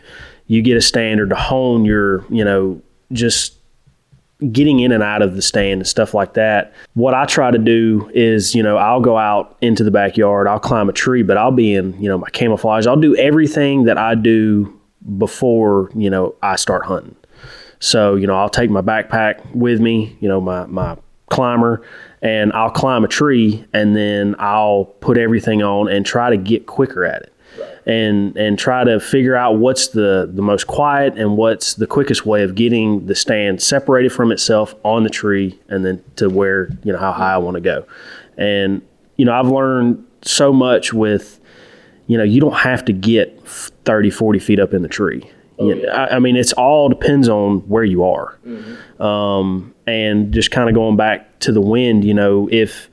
[0.48, 2.82] you get a standard to hone your you know
[3.12, 3.56] just
[4.52, 6.74] getting in and out of the stand and stuff like that.
[6.94, 10.60] What I try to do is, you know, I'll go out into the backyard, I'll
[10.60, 12.86] climb a tree, but I'll be in, you know, my camouflage.
[12.86, 14.75] I'll do everything that I do
[15.18, 17.16] before, you know, I start hunting.
[17.80, 20.98] So, you know, I'll take my backpack with me, you know, my, my
[21.30, 21.82] climber,
[22.22, 26.66] and I'll climb a tree and then I'll put everything on and try to get
[26.66, 27.32] quicker at it.
[27.86, 32.26] And, and try to figure out what's the, the most quiet and what's the quickest
[32.26, 36.72] way of getting the stand separated from itself on the tree and then to where
[36.84, 37.86] you know how high I want to go.
[38.38, 38.82] And
[39.18, 41.40] you know I've learned so much with
[42.08, 45.70] you know you don't have to get 30 40 feet up in the tree Oh,
[45.70, 45.94] You- yeah.
[45.94, 48.38] I, I mean, it's all depends on where you are.
[49.00, 52.90] Um, and just kind of going back to the wind, you know, if,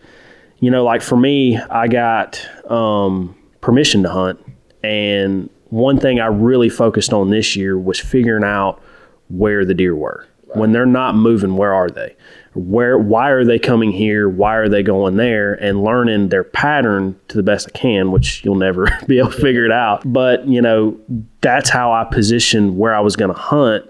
[0.61, 2.41] you know, like for me, I got
[2.71, 4.39] um, permission to hunt.
[4.85, 8.81] And one thing I really focused on this year was figuring out
[9.29, 10.27] where the deer were.
[10.55, 12.17] When they're not moving, where are they?
[12.55, 14.29] Where why are they coming here?
[14.29, 15.55] Why are they going there?
[15.55, 19.41] And learning their pattern to the best I can, which you'll never be able to
[19.41, 20.03] figure it out.
[20.05, 20.99] But you know,
[21.41, 23.87] that's how I positioned where I was going to hunt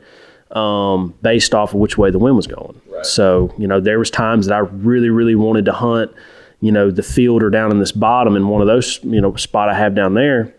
[0.52, 2.80] um, based off of which way the wind was going.
[2.88, 3.04] Right.
[3.04, 6.12] So you know, there was times that I really, really wanted to hunt.
[6.60, 9.34] You know, the field or down in this bottom, in one of those you know
[9.34, 10.54] spot I have down there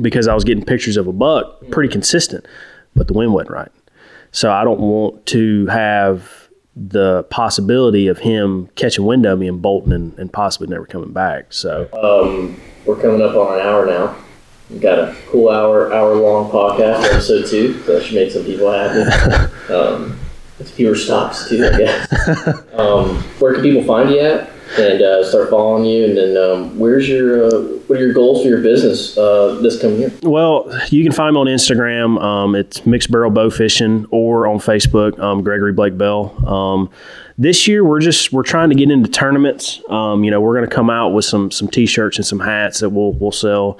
[0.00, 2.46] because I was getting pictures of a buck pretty consistent,
[2.94, 3.72] but the wind wasn't right.
[4.34, 9.62] So I don't want to have the possibility of him catching wind of me and
[9.62, 11.52] bolting and, and possibly never coming back.
[11.52, 14.16] So Um, we're coming up on an hour now.
[14.68, 17.80] We've got a cool hour, hour long podcast, episode two.
[17.84, 19.50] So that should make some people happy.
[19.72, 20.18] Um,
[20.58, 22.12] with fewer stops too, I guess.
[22.74, 26.04] um, where can people find you at and uh, start following you?
[26.04, 29.80] And then, um, where's your uh, what are your goals for your business uh, this
[29.80, 30.12] coming year?
[30.22, 32.20] Well, you can find me on Instagram.
[32.22, 36.34] Um, it's Mixed Barrel Bow Fishing, or on Facebook, um, Gregory Blake Bell.
[36.48, 36.90] Um,
[37.36, 39.82] this year, we're just we're trying to get into tournaments.
[39.88, 42.80] Um, you know, we're going to come out with some some t-shirts and some hats
[42.80, 43.78] that we'll we'll sell.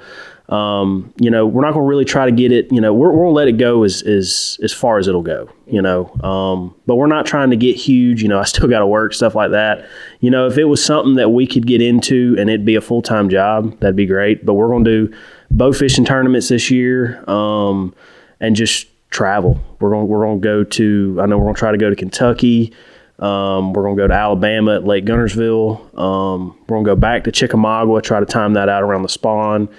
[0.49, 2.71] Um, you know, we're not going to really try to get it.
[2.71, 5.23] You know, we're, we're going to let it go as, as as far as it'll
[5.23, 5.49] go.
[5.65, 8.21] You know, um, but we're not trying to get huge.
[8.21, 9.87] You know, I still got to work stuff like that.
[10.19, 12.81] You know, if it was something that we could get into and it'd be a
[12.81, 14.45] full time job, that'd be great.
[14.45, 15.17] But we're going to do
[15.49, 17.95] bow fishing tournaments this year, um,
[18.39, 19.59] and just travel.
[19.79, 21.19] We're going we're going to go to.
[21.21, 22.71] I know we're going to try to go to Kentucky.
[23.17, 25.97] Um, we're going to go to Alabama at Lake Guntersville.
[25.97, 29.09] Um, we're going to go back to Chickamauga, try to time that out around the
[29.09, 29.69] spawn.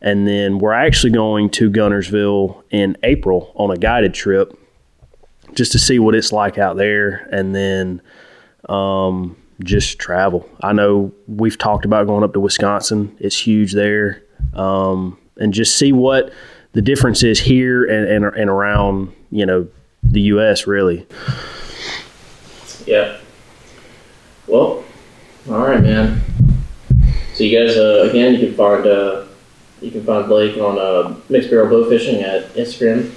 [0.00, 4.58] And then we're actually going to Guntersville in April on a guided trip
[5.54, 7.28] just to see what it's like out there.
[7.32, 8.00] And then
[8.68, 10.48] um, just travel.
[10.62, 14.22] I know we've talked about going up to Wisconsin, it's huge there.
[14.54, 16.32] Um, and just see what
[16.72, 19.68] the difference is here and, and, and around, you know,
[20.02, 20.66] the U.S.
[20.66, 21.06] really.
[22.86, 23.18] Yeah.
[24.46, 24.84] Well,
[25.50, 26.22] all right, man.
[27.34, 29.26] So you guys, uh, again, you can find uh,
[29.80, 33.12] you can find Blake on uh, Mixed Barrel Bow Fishing at Instagram,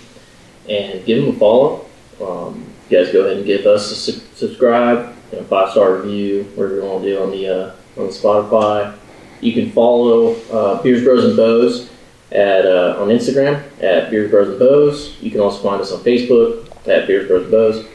[0.70, 1.86] and give him a follow.
[2.22, 5.96] Um, you guys go ahead and give us a su- subscribe, and a five star
[5.96, 8.98] review, whatever you want to do on the uh, on Spotify.
[9.42, 11.90] You can follow uh, Beers Bros and Bows
[12.32, 15.18] at uh, on Instagram at Beers Bros and Bows.
[15.22, 17.86] You can also find us on Facebook at Beers Bros and Bows.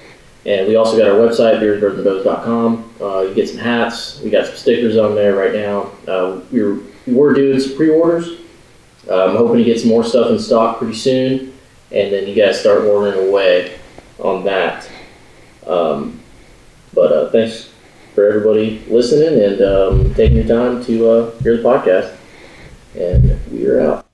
[0.46, 2.94] And we also got our website, beersbrosandbows.com.
[3.00, 4.20] Uh, you get some hats.
[4.20, 5.90] We got some stickers on there right now.
[6.06, 8.38] Uh, we, were, we were doing some pre-orders.
[9.10, 11.52] I'm hoping to get some more stuff in stock pretty soon.
[11.92, 13.78] And then you guys start ordering away
[14.18, 14.88] on that.
[15.66, 16.20] Um,
[16.92, 17.70] but uh, thanks
[18.14, 22.16] for everybody listening and um, taking your time to uh, hear the podcast.
[22.96, 24.05] And we are out.